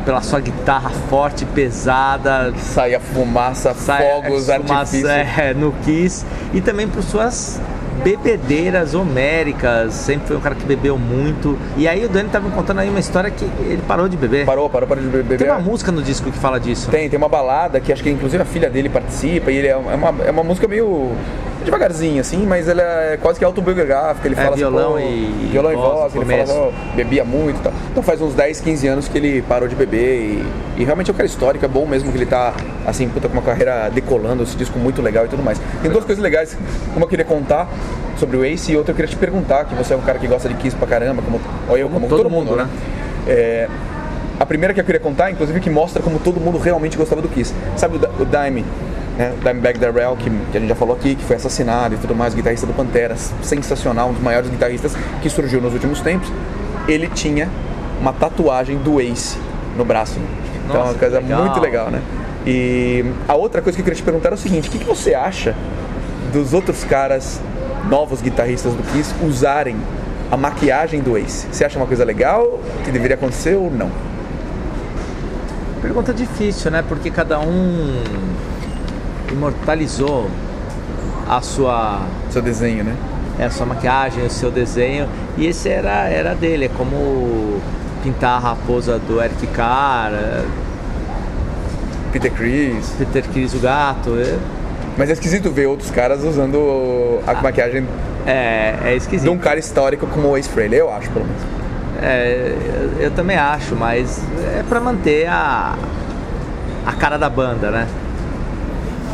pela 0.06 0.22
sua 0.22 0.40
guitarra 0.40 0.88
forte, 1.10 1.44
pesada, 1.44 2.50
Saia 2.58 2.98
fumaça, 2.98 3.74
sai- 3.74 4.02
fogos, 4.02 4.46
fumaça, 4.46 4.96
é, 5.06 5.52
no 5.52 5.70
Kiss, 5.84 6.24
e 6.54 6.62
também 6.62 6.88
por 6.88 7.02
suas 7.02 7.60
bebedeiras 8.02 8.94
homéricas, 8.94 9.92
sempre 9.92 10.28
foi 10.28 10.36
um 10.38 10.40
cara 10.40 10.54
que 10.54 10.64
bebeu 10.64 10.96
muito. 10.98 11.58
E 11.76 11.86
aí 11.86 12.06
o 12.06 12.08
Dani 12.08 12.30
tava 12.30 12.48
me 12.48 12.54
contando 12.54 12.80
aí 12.80 12.88
uma 12.88 13.00
história 13.00 13.30
que 13.30 13.44
ele 13.44 13.82
parou 13.86 14.08
de 14.08 14.16
beber. 14.16 14.46
Parou, 14.46 14.70
parou, 14.70 14.88
parou 14.88 15.04
de 15.04 15.10
beber. 15.10 15.36
Tem 15.36 15.50
uma 15.50 15.60
música 15.60 15.92
no 15.92 16.02
disco 16.02 16.32
que 16.32 16.38
fala 16.38 16.58
disso. 16.58 16.90
Tem, 16.90 17.06
tem 17.10 17.18
uma 17.18 17.28
balada 17.28 17.78
que 17.80 17.92
acho 17.92 18.02
que 18.02 18.08
inclusive 18.10 18.42
a 18.42 18.46
filha 18.46 18.70
dele 18.70 18.88
participa 18.88 19.52
e 19.52 19.56
ele 19.58 19.68
é 19.68 19.76
uma, 19.76 20.14
é 20.24 20.30
uma 20.30 20.42
música 20.42 20.66
meio 20.66 21.12
devagarzinho 21.62 22.20
assim, 22.20 22.46
mas 22.46 22.68
ela 22.68 22.82
é 22.82 23.16
quase 23.16 23.38
que 23.38 23.44
autobiográfica, 23.44 24.26
ele 24.28 24.34
É, 24.38 24.42
fala 24.44 24.56
violão 24.56 24.96
assim, 24.96 25.06
e 25.06 25.48
violão 25.52 25.72
e 25.72 25.76
voz 25.76 26.14
ele 26.14 26.24
fala, 26.24 26.44
começo. 26.44 26.52
ó, 26.52 26.70
bebia 26.96 27.24
muito 27.24 27.58
e 27.58 27.62
tal. 27.62 27.72
Então 27.90 28.02
faz 28.02 28.20
uns 28.20 28.34
10, 28.34 28.60
15 28.60 28.86
anos 28.88 29.08
que 29.08 29.16
ele 29.18 29.42
parou 29.42 29.68
de 29.68 29.74
beber 29.74 30.20
e, 30.20 30.46
e 30.78 30.84
realmente 30.84 31.10
é 31.10 31.12
um 31.12 31.16
cara 31.16 31.26
histórico, 31.26 31.64
é 31.64 31.68
bom 31.68 31.86
mesmo 31.86 32.10
que 32.10 32.18
ele 32.18 32.26
tá 32.26 32.54
assim, 32.86 33.08
puta, 33.08 33.28
com 33.28 33.34
uma 33.34 33.42
carreira 33.42 33.90
decolando, 33.90 34.42
esse 34.42 34.56
disco 34.56 34.78
muito 34.78 35.00
legal 35.02 35.24
e 35.26 35.28
tudo 35.28 35.42
mais. 35.42 35.60
Tem 35.80 35.90
duas 35.90 36.04
coisas 36.04 36.22
legais, 36.22 36.56
uma 36.96 37.04
eu 37.04 37.08
queria 37.08 37.24
contar 37.24 37.68
sobre 38.18 38.36
o 38.36 38.44
Ace 38.44 38.72
e 38.72 38.76
outra 38.76 38.92
eu 38.92 38.96
queria 38.96 39.10
te 39.10 39.16
perguntar, 39.16 39.64
que 39.64 39.74
você 39.74 39.94
é 39.94 39.96
um 39.96 40.00
cara 40.02 40.18
que 40.18 40.26
gosta 40.26 40.48
de 40.48 40.54
Kiss 40.54 40.76
pra 40.76 40.86
caramba, 40.86 41.22
como 41.22 41.40
ou 41.68 41.76
eu, 41.76 41.88
como, 41.88 42.08
todo, 42.08 42.30
mundo, 42.30 42.54
né? 42.56 42.68
É, 43.26 43.68
a 44.38 44.46
primeira 44.46 44.74
que 44.74 44.80
eu 44.80 44.84
queria 44.84 45.00
contar, 45.00 45.30
inclusive, 45.30 45.60
que 45.60 45.70
mostra 45.70 46.02
como 46.02 46.18
todo 46.18 46.40
mundo 46.40 46.58
realmente 46.58 46.96
gostava 46.96 47.22
do 47.22 47.28
Kiss. 47.28 47.54
Sabe 47.76 47.96
o, 47.96 48.22
o 48.22 48.26
Dime, 48.26 48.64
né? 49.16 49.34
Dimebag 49.42 49.78
Darrell, 49.78 50.16
que, 50.16 50.30
que 50.30 50.56
a 50.56 50.60
gente 50.60 50.68
já 50.68 50.74
falou 50.74 50.96
aqui, 50.96 51.14
que 51.14 51.24
foi 51.24 51.36
assassinado 51.36 51.94
e 51.94 51.98
tudo 51.98 52.14
mais, 52.14 52.34
guitarrista 52.34 52.66
do 52.66 52.72
Pantera, 52.72 53.16
sensacional, 53.42 54.10
um 54.10 54.12
dos 54.12 54.22
maiores 54.22 54.48
guitarristas 54.48 54.94
que 55.20 55.28
surgiu 55.28 55.60
nos 55.60 55.72
últimos 55.72 56.00
tempos. 56.00 56.30
Ele 56.88 57.08
tinha 57.08 57.48
uma 58.00 58.12
tatuagem 58.12 58.78
do 58.78 59.00
Ace 59.00 59.38
no 59.76 59.84
braço. 59.84 60.18
então 60.64 60.74
é 60.74 60.78
Nossa, 60.78 60.92
uma 60.92 60.98
coisa 60.98 61.20
legal. 61.20 61.44
muito 61.44 61.60
legal, 61.60 61.90
né? 61.90 62.02
E 62.44 63.04
a 63.28 63.34
outra 63.34 63.62
coisa 63.62 63.76
que 63.76 63.82
eu 63.82 63.84
queria 63.84 63.96
te 63.96 64.02
perguntar 64.02 64.30
é 64.30 64.34
o 64.34 64.36
seguinte, 64.36 64.68
o 64.68 64.72
que, 64.72 64.78
que 64.78 64.84
você 64.84 65.14
acha 65.14 65.54
dos 66.32 66.52
outros 66.52 66.82
caras, 66.82 67.40
novos 67.88 68.20
guitarristas 68.20 68.72
do 68.74 68.82
Kiss, 68.82 69.14
usarem 69.24 69.76
a 70.30 70.36
maquiagem 70.36 71.00
do 71.00 71.16
Ace? 71.16 71.46
Você 71.52 71.64
acha 71.64 71.78
uma 71.78 71.86
coisa 71.86 72.04
legal, 72.04 72.58
que 72.84 72.90
deveria 72.90 73.14
acontecer 73.14 73.54
ou 73.54 73.70
não? 73.70 73.90
Pergunta 75.80 76.12
difícil, 76.12 76.70
né? 76.70 76.82
Porque 76.86 77.10
cada 77.10 77.38
um 77.38 78.02
imortalizou 79.32 80.28
a 81.28 81.40
sua, 81.40 82.02
Seu 82.30 82.42
desenho, 82.42 82.84
né? 82.84 82.94
é, 83.38 83.44
a 83.46 83.50
sua 83.50 83.66
maquiagem, 83.66 84.24
o 84.24 84.30
seu 84.30 84.50
desenho. 84.50 85.08
E 85.36 85.46
esse 85.46 85.68
era, 85.68 86.08
era 86.08 86.34
dele. 86.34 86.66
É 86.66 86.70
como 86.76 87.60
pintar 88.02 88.36
a 88.36 88.38
raposa 88.38 88.98
do 88.98 89.22
Eric 89.22 89.46
Carr, 89.48 90.12
Peter 92.12 92.30
Chris. 92.32 92.92
Peter 92.98 93.24
Chris 93.32 93.54
o 93.54 93.58
gato. 93.58 94.10
É, 94.18 94.36
Mas 94.98 95.08
é 95.08 95.14
esquisito 95.14 95.50
ver 95.50 95.66
outros 95.66 95.90
caras 95.90 96.22
usando 96.24 97.20
a 97.26 97.34
maquiagem 97.40 97.86
é, 98.26 98.76
é 98.84 98.90
de 98.90 98.96
esquisito. 98.98 99.30
um 99.30 99.38
cara 99.38 99.58
histórico 99.58 100.06
como 100.06 100.28
o 100.28 100.36
Ace 100.36 100.48
Frehley, 100.48 100.78
eu 100.78 100.92
acho, 100.92 101.10
pelo 101.10 101.24
menos. 101.24 101.42
É, 102.02 102.54
eu, 102.98 103.02
eu 103.04 103.10
também 103.12 103.36
acho, 103.36 103.74
mas 103.76 104.20
é 104.58 104.62
pra 104.68 104.80
manter 104.80 105.26
a, 105.28 105.76
a 106.84 106.92
cara 106.92 107.16
da 107.16 107.30
banda, 107.30 107.70
né? 107.70 107.86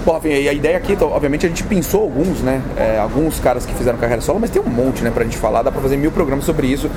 Bom, 0.09 0.19
e 0.25 0.49
a 0.49 0.55
ideia 0.55 0.79
aqui, 0.79 0.95
então, 0.95 1.11
obviamente, 1.13 1.45
a 1.45 1.51
gente 1.51 1.63
pensou 1.65 2.01
alguns, 2.01 2.41
né? 2.41 2.63
É, 2.79 2.99
alguns 2.99 3.39
caras 3.39 3.67
que 3.67 3.75
fizeram 3.75 3.99
carreira 3.99 4.23
solo, 4.23 4.41
mas 4.41 4.49
tem 4.49 4.63
um 4.63 4.65
monte, 4.65 5.05
né, 5.05 5.11
pra 5.11 5.23
gente 5.23 5.37
falar. 5.37 5.61
Dá 5.61 5.71
pra 5.71 5.83
fazer 5.83 5.99
mil 5.99 6.11
programas 6.11 6.47
sobre 6.47 6.67
isso. 6.67 6.91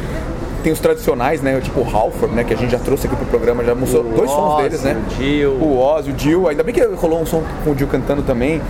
Tem 0.63 0.71
os 0.71 0.79
tradicionais, 0.79 1.41
né? 1.41 1.59
Tipo 1.59 1.81
o 1.81 1.83
Halford, 1.83 2.33
né? 2.33 2.45
Que 2.45 2.53
a 2.53 2.57
gente 2.57 2.71
já 2.71 2.79
trouxe 2.79 3.07
aqui 3.07 3.15
pro 3.17 3.25
programa, 3.25 3.65
já 3.65 3.75
mostrou 3.75 4.01
dois 4.05 4.31
sons 4.31 4.53
Ozzy, 4.53 4.63
deles, 4.63 4.81
né? 4.83 4.95
o 4.95 5.15
Dio. 5.15 5.51
O 5.51 5.77
Ozzy, 5.77 6.09
o 6.11 6.13
Dio. 6.13 6.47
Ainda 6.47 6.63
bem 6.63 6.73
que 6.73 6.81
rolou 6.85 7.21
um 7.21 7.25
som 7.25 7.43
com 7.65 7.71
o 7.71 7.75
Dio 7.75 7.87
cantando 7.87 8.21
também. 8.21 8.61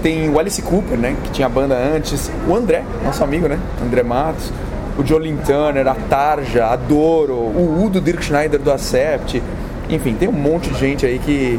Tem 0.00 0.30
o 0.30 0.38
Alice 0.38 0.62
Cooper, 0.62 0.96
né? 0.96 1.16
Que 1.24 1.30
tinha 1.32 1.46
a 1.46 1.50
banda 1.50 1.74
antes. 1.74 2.30
O 2.46 2.54
André, 2.54 2.84
nosso 3.04 3.24
amigo, 3.24 3.48
né? 3.48 3.58
André 3.84 4.04
Matos. 4.04 4.52
O 4.96 5.04
Jolin 5.04 5.38
Turner, 5.38 5.88
a 5.88 5.96
Tarja, 6.08 6.66
a 6.66 6.76
Doro. 6.76 7.34
O 7.34 7.82
Udo 7.84 8.00
Dirk 8.00 8.24
Schneider 8.24 8.60
do 8.60 8.70
Acept. 8.70 9.42
Enfim, 9.90 10.14
tem 10.14 10.28
um 10.28 10.32
monte 10.32 10.70
de 10.70 10.78
gente 10.78 11.04
aí 11.04 11.18
que 11.18 11.58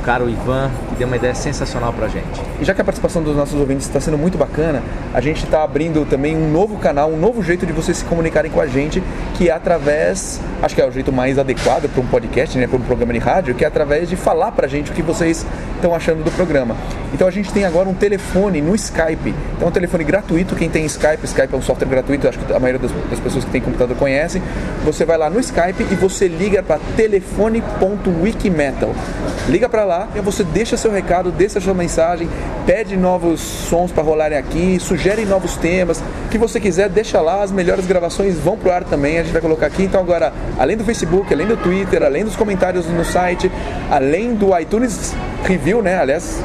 um 0.00 0.02
caro 0.02 0.28
Ivan, 0.28 0.70
que 0.88 0.94
deu 0.96 1.06
uma 1.06 1.16
ideia 1.16 1.34
sensacional 1.34 1.92
pra 1.92 2.08
gente. 2.08 2.40
E 2.60 2.64
já 2.64 2.74
que 2.74 2.80
a 2.80 2.84
participação 2.84 3.22
dos 3.22 3.36
nossos 3.36 3.58
ouvintes 3.60 3.86
está 3.86 4.00
sendo 4.00 4.16
muito 4.16 4.38
bacana, 4.38 4.82
a 5.12 5.20
gente 5.20 5.44
está 5.44 5.62
abrindo 5.62 6.06
também 6.08 6.36
um 6.36 6.50
novo 6.50 6.78
canal, 6.78 7.10
um 7.10 7.18
novo 7.18 7.42
jeito 7.42 7.66
de 7.66 7.72
vocês 7.72 7.98
se 7.98 8.04
comunicarem 8.04 8.50
com 8.50 8.60
a 8.60 8.66
gente, 8.66 9.02
que 9.34 9.50
é 9.50 9.52
através, 9.52 10.40
acho 10.62 10.74
que 10.74 10.80
é 10.80 10.86
o 10.86 10.90
jeito 10.90 11.12
mais 11.12 11.38
adequado 11.38 11.88
para 11.88 12.00
um 12.00 12.06
podcast, 12.06 12.56
né, 12.58 12.66
para 12.66 12.78
um 12.78 12.82
programa 12.82 13.12
de 13.12 13.18
rádio, 13.18 13.54
que 13.54 13.64
é 13.64 13.68
através 13.68 14.08
de 14.08 14.16
falar 14.16 14.52
para 14.52 14.66
a 14.66 14.68
gente 14.68 14.90
o 14.90 14.94
que 14.94 15.02
vocês 15.02 15.46
estão 15.74 15.94
achando 15.94 16.24
do 16.24 16.30
programa. 16.30 16.74
Então 17.12 17.28
a 17.28 17.30
gente 17.30 17.52
tem 17.52 17.64
agora 17.64 17.88
um 17.88 17.94
telefone 17.94 18.62
no 18.62 18.74
Skype. 18.74 19.34
Então 19.56 19.66
é 19.66 19.70
um 19.70 19.72
telefone 19.72 20.04
gratuito, 20.04 20.54
quem 20.54 20.70
tem 20.70 20.84
Skype, 20.86 21.24
Skype 21.24 21.52
é 21.52 21.56
um 21.56 21.62
software 21.62 21.88
gratuito, 21.88 22.28
acho 22.28 22.38
que 22.38 22.52
a 22.52 22.60
maioria 22.60 22.80
das, 22.80 22.92
das 23.10 23.20
pessoas 23.20 23.44
que 23.44 23.50
tem 23.50 23.60
computador 23.60 23.96
conhecem. 23.96 24.42
Você 24.84 25.04
vai 25.04 25.18
lá 25.18 25.28
no 25.28 25.40
Skype 25.40 25.86
e 25.90 25.94
você 25.94 26.28
liga 26.28 26.62
para 26.62 26.78
telefone.wikimetal. 26.96 28.94
Liga 29.48 29.68
para 29.68 29.84
lá 29.90 30.08
e 30.14 30.20
você 30.20 30.44
deixa 30.44 30.76
seu 30.76 30.92
recado, 30.92 31.32
deixa 31.32 31.60
sua 31.60 31.74
mensagem, 31.74 32.28
pede 32.64 32.96
novos 32.96 33.40
sons 33.40 33.90
para 33.90 34.02
rolarem 34.02 34.38
aqui, 34.38 34.78
sugere 34.80 35.24
novos 35.24 35.56
temas, 35.56 36.02
que 36.30 36.38
você 36.38 36.60
quiser, 36.60 36.88
deixa 36.88 37.20
lá, 37.20 37.42
as 37.42 37.50
melhores 37.50 37.86
gravações 37.86 38.38
vão 38.38 38.56
pro 38.56 38.70
ar 38.70 38.84
também, 38.84 39.18
a 39.18 39.22
gente 39.22 39.32
vai 39.32 39.42
colocar 39.42 39.66
aqui. 39.66 39.82
Então 39.82 40.00
agora, 40.00 40.32
além 40.58 40.76
do 40.76 40.84
Facebook, 40.84 41.32
além 41.34 41.46
do 41.46 41.56
Twitter, 41.56 42.02
além 42.04 42.24
dos 42.24 42.36
comentários 42.36 42.86
no 42.86 43.04
site, 43.04 43.50
além 43.90 44.34
do 44.34 44.56
iTunes 44.58 45.12
Review, 45.42 45.82
né? 45.82 45.98
Aliás, 45.98 46.40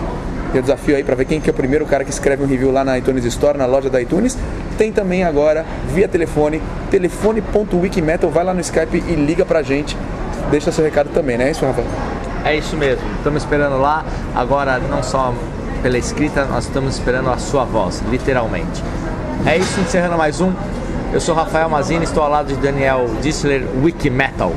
o 0.54 0.62
desafio 0.62 0.96
aí 0.96 1.04
para 1.04 1.16
ver 1.16 1.26
quem 1.26 1.40
que 1.40 1.50
é 1.50 1.54
o 1.54 1.54
primeiro 1.54 1.86
cara 1.86 2.04
que 2.04 2.10
escreve 2.10 2.44
um 2.44 2.48
review 2.48 2.72
lá 2.72 2.84
na 2.84 2.98
iTunes 2.98 3.26
Store, 3.26 3.58
na 3.58 3.66
loja 3.66 3.90
da 3.90 4.02
iTunes. 4.02 4.38
Tem 4.78 4.92
também 4.92 5.24
agora 5.24 5.66
via 5.94 6.08
telefone, 6.08 6.62
telefone.wikimetal, 6.90 8.30
vai 8.30 8.44
lá 8.44 8.54
no 8.54 8.62
Skype 8.62 9.04
e 9.08 9.16
liga 9.16 9.46
pra 9.46 9.62
gente. 9.62 9.96
Deixa 10.50 10.72
seu 10.72 10.84
recado 10.84 11.10
também, 11.14 11.38
né? 11.38 11.50
É 11.50 11.52
isso, 11.52 11.66
Rafa? 11.66 11.84
É 12.46 12.56
isso 12.56 12.78
mesmo, 12.78 13.04
estamos 13.18 13.42
esperando 13.42 13.82
lá. 13.82 14.06
Agora, 14.36 14.78
não 14.78 15.02
só 15.02 15.34
pela 15.82 15.98
escrita, 15.98 16.46
nós 16.46 16.66
estamos 16.66 16.94
esperando 16.94 17.32
a 17.32 17.40
sua 17.40 17.66
voz, 17.66 18.04
literalmente. 18.08 18.84
É 19.48 19.58
isso, 19.58 19.82
encerrando 19.82 20.16
mais 20.16 20.40
um. 20.40 20.54
Eu 21.12 21.20
sou 21.20 21.34
Rafael 21.34 21.68
Mazini, 21.68 22.04
estou 22.04 22.22
ao 22.22 22.30
lado 22.30 22.50
de 22.50 22.56
Daniel 22.58 23.10
Dissler, 23.20 23.68
Wikimetal. 23.84 24.54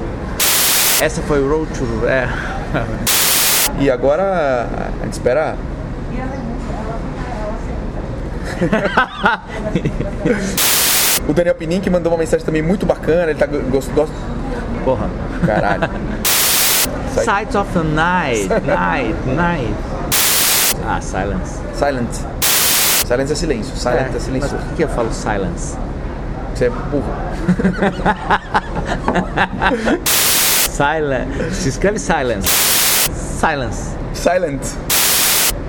Essa 1.01 1.22
foi 1.22 1.41
o 1.41 1.49
Road 1.49 1.72
to... 1.72 2.07
É, 2.07 2.28
E 3.80 3.91
agora 3.91 4.68
a 5.01 5.05
gente 5.05 5.14
espera. 5.14 5.57
o 11.26 11.32
Daniel 11.32 11.55
Pinin 11.55 11.80
que 11.80 11.89
mandou 11.89 12.12
uma 12.12 12.18
mensagem 12.18 12.45
também 12.45 12.61
muito 12.61 12.84
bacana, 12.84 13.30
ele 13.30 13.39
tá 13.39 13.47
gost, 13.47 13.91
gost... 13.93 14.12
porra. 14.84 15.09
Caralho. 15.47 15.89
Sights 17.14 17.54
of 17.56 17.72
the 17.72 17.82
night, 17.82 18.48
night, 18.66 19.14
night. 19.26 19.74
Ah, 20.86 21.00
silence. 21.00 21.59
Silent. 21.74 22.09
Silence 23.06 23.32
é 23.32 23.36
silêncio. 23.36 23.76
Silent 23.76 24.09
é, 24.09 24.11
mas 24.12 24.22
silencioso. 24.22 24.56
por 24.56 24.74
que 24.76 24.84
eu 24.84 24.88
falo 24.88 25.12
silence? 25.12 25.76
Você 26.54 26.66
é 26.66 26.70
burro. 26.70 27.04
Silence. 30.70 31.54
Se 31.54 31.68
escreve 31.68 31.98
silence. 31.98 32.48
Silence. 33.40 33.90
Silent. 34.14 34.61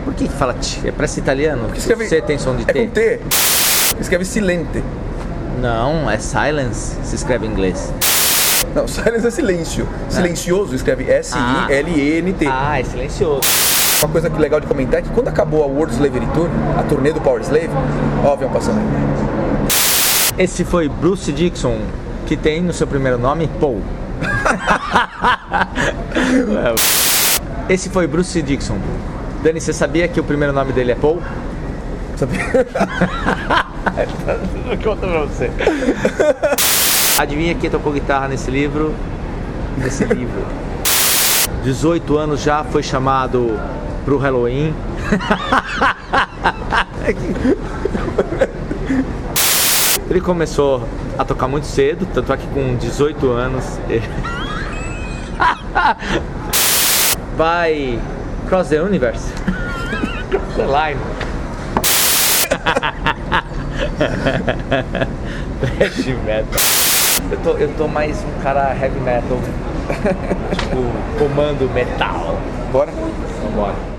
Por 0.06 0.14
que 0.14 0.28
que 0.28 0.34
fala 0.34 0.54
t? 0.54 0.88
É 0.88 0.92
parece 0.92 1.20
italiano? 1.20 1.70
escreve- 1.76 2.08
Você 2.08 2.22
tem 2.22 2.38
som 2.38 2.56
de 2.56 2.64
É 2.64 2.74
T? 2.74 2.86
com 2.88 2.92
T. 2.92 3.20
Escreve 4.00 4.26
silente. 4.26 4.84
Não, 5.62 6.10
é 6.10 6.18
silence. 6.18 6.96
Se 7.04 7.16
escreve 7.16 7.46
em 7.46 7.52
inglês. 7.52 7.92
Não, 8.76 8.86
silence 8.88 9.28
é 9.28 9.32
silêncio. 9.32 9.88
Silencioso 10.10 10.76
escreve 10.76 11.10
S-I-L-E-N-T. 11.10 12.48
Ah, 12.48 12.80
é 12.80 12.84
silencioso. 12.84 13.42
Uma 14.02 14.10
coisa 14.10 14.30
que 14.30 14.40
legal 14.40 14.60
de 14.60 14.68
comentar 14.68 15.00
é 15.00 15.04
que 15.04 15.10
quando 15.10 15.28
acabou 15.28 15.64
a 15.64 15.68
World 15.68 15.94
Slavery 15.94 16.26
Tour, 16.28 16.48
a 16.78 16.84
turnê 16.84 17.12
do 17.12 17.20
Power 17.20 17.42
Slave, 17.42 17.70
ó, 18.24 18.30
o 18.30 18.34
avião 18.34 18.50
passando 18.50 18.80
aí. 18.80 20.44
Esse 20.44 20.64
foi 20.64 20.88
Bruce 20.88 21.32
Dixon, 21.34 21.80
que 22.26 22.38
tem 22.38 22.62
no 22.62 22.72
seu 22.72 22.88
primeiro 22.88 23.18
nome 23.18 23.50
Paul. 23.60 23.82
Esse 27.68 27.90
foi 27.90 28.08
Bruce 28.08 28.42
Dixon. 28.42 28.78
Dani, 29.44 29.60
você 29.60 29.74
sabia 29.74 30.08
que 30.08 30.20
o 30.20 30.24
primeiro 30.24 30.54
nome 30.54 30.72
dele 30.72 30.94
é 30.94 30.96
Paul? 30.96 31.22
Sabia? 32.16 32.40
Conta 34.84 35.08
pra 35.08 35.26
você. 35.26 35.50
Adivinha 37.20 37.54
quem 37.54 37.70
tocou 37.70 37.92
guitarra 37.92 38.30
nesse 38.30 38.50
livro? 38.50 38.96
Nesse 39.78 40.06
livro. 40.16 40.42
18 41.66 42.18
anos 42.18 42.42
já 42.42 42.64
foi 42.64 42.82
chamado 42.82 43.60
pro 44.06 44.18
Halloween. 44.18 44.74
Ele 50.10 50.22
começou 50.22 50.88
a 51.18 51.26
tocar 51.26 51.50
muito 51.50 51.66
cedo, 51.68 52.08
tanto 52.14 52.32
é 52.32 52.38
que 52.38 52.48
com 52.48 52.78
18 52.78 53.30
anos 53.32 53.66
ele 53.90 54.10
vai 57.36 58.00
Cross 58.48 58.70
the 58.70 58.82
Universe. 58.82 59.28
Cross 60.30 60.56
the 60.56 60.66
Line. 60.66 61.02
Heavy 65.80 66.14
metal. 66.26 66.79
Eu 67.32 67.38
tô, 67.44 67.52
eu 67.52 67.72
tô 67.78 67.88
mais 67.88 68.24
um 68.24 68.42
cara 68.42 68.76
heavy 68.76 69.00
metal. 69.02 69.38
tipo, 70.58 71.20
comando 71.20 71.72
metal. 71.72 72.40
Bora? 72.72 72.92
Vambora. 73.44 73.99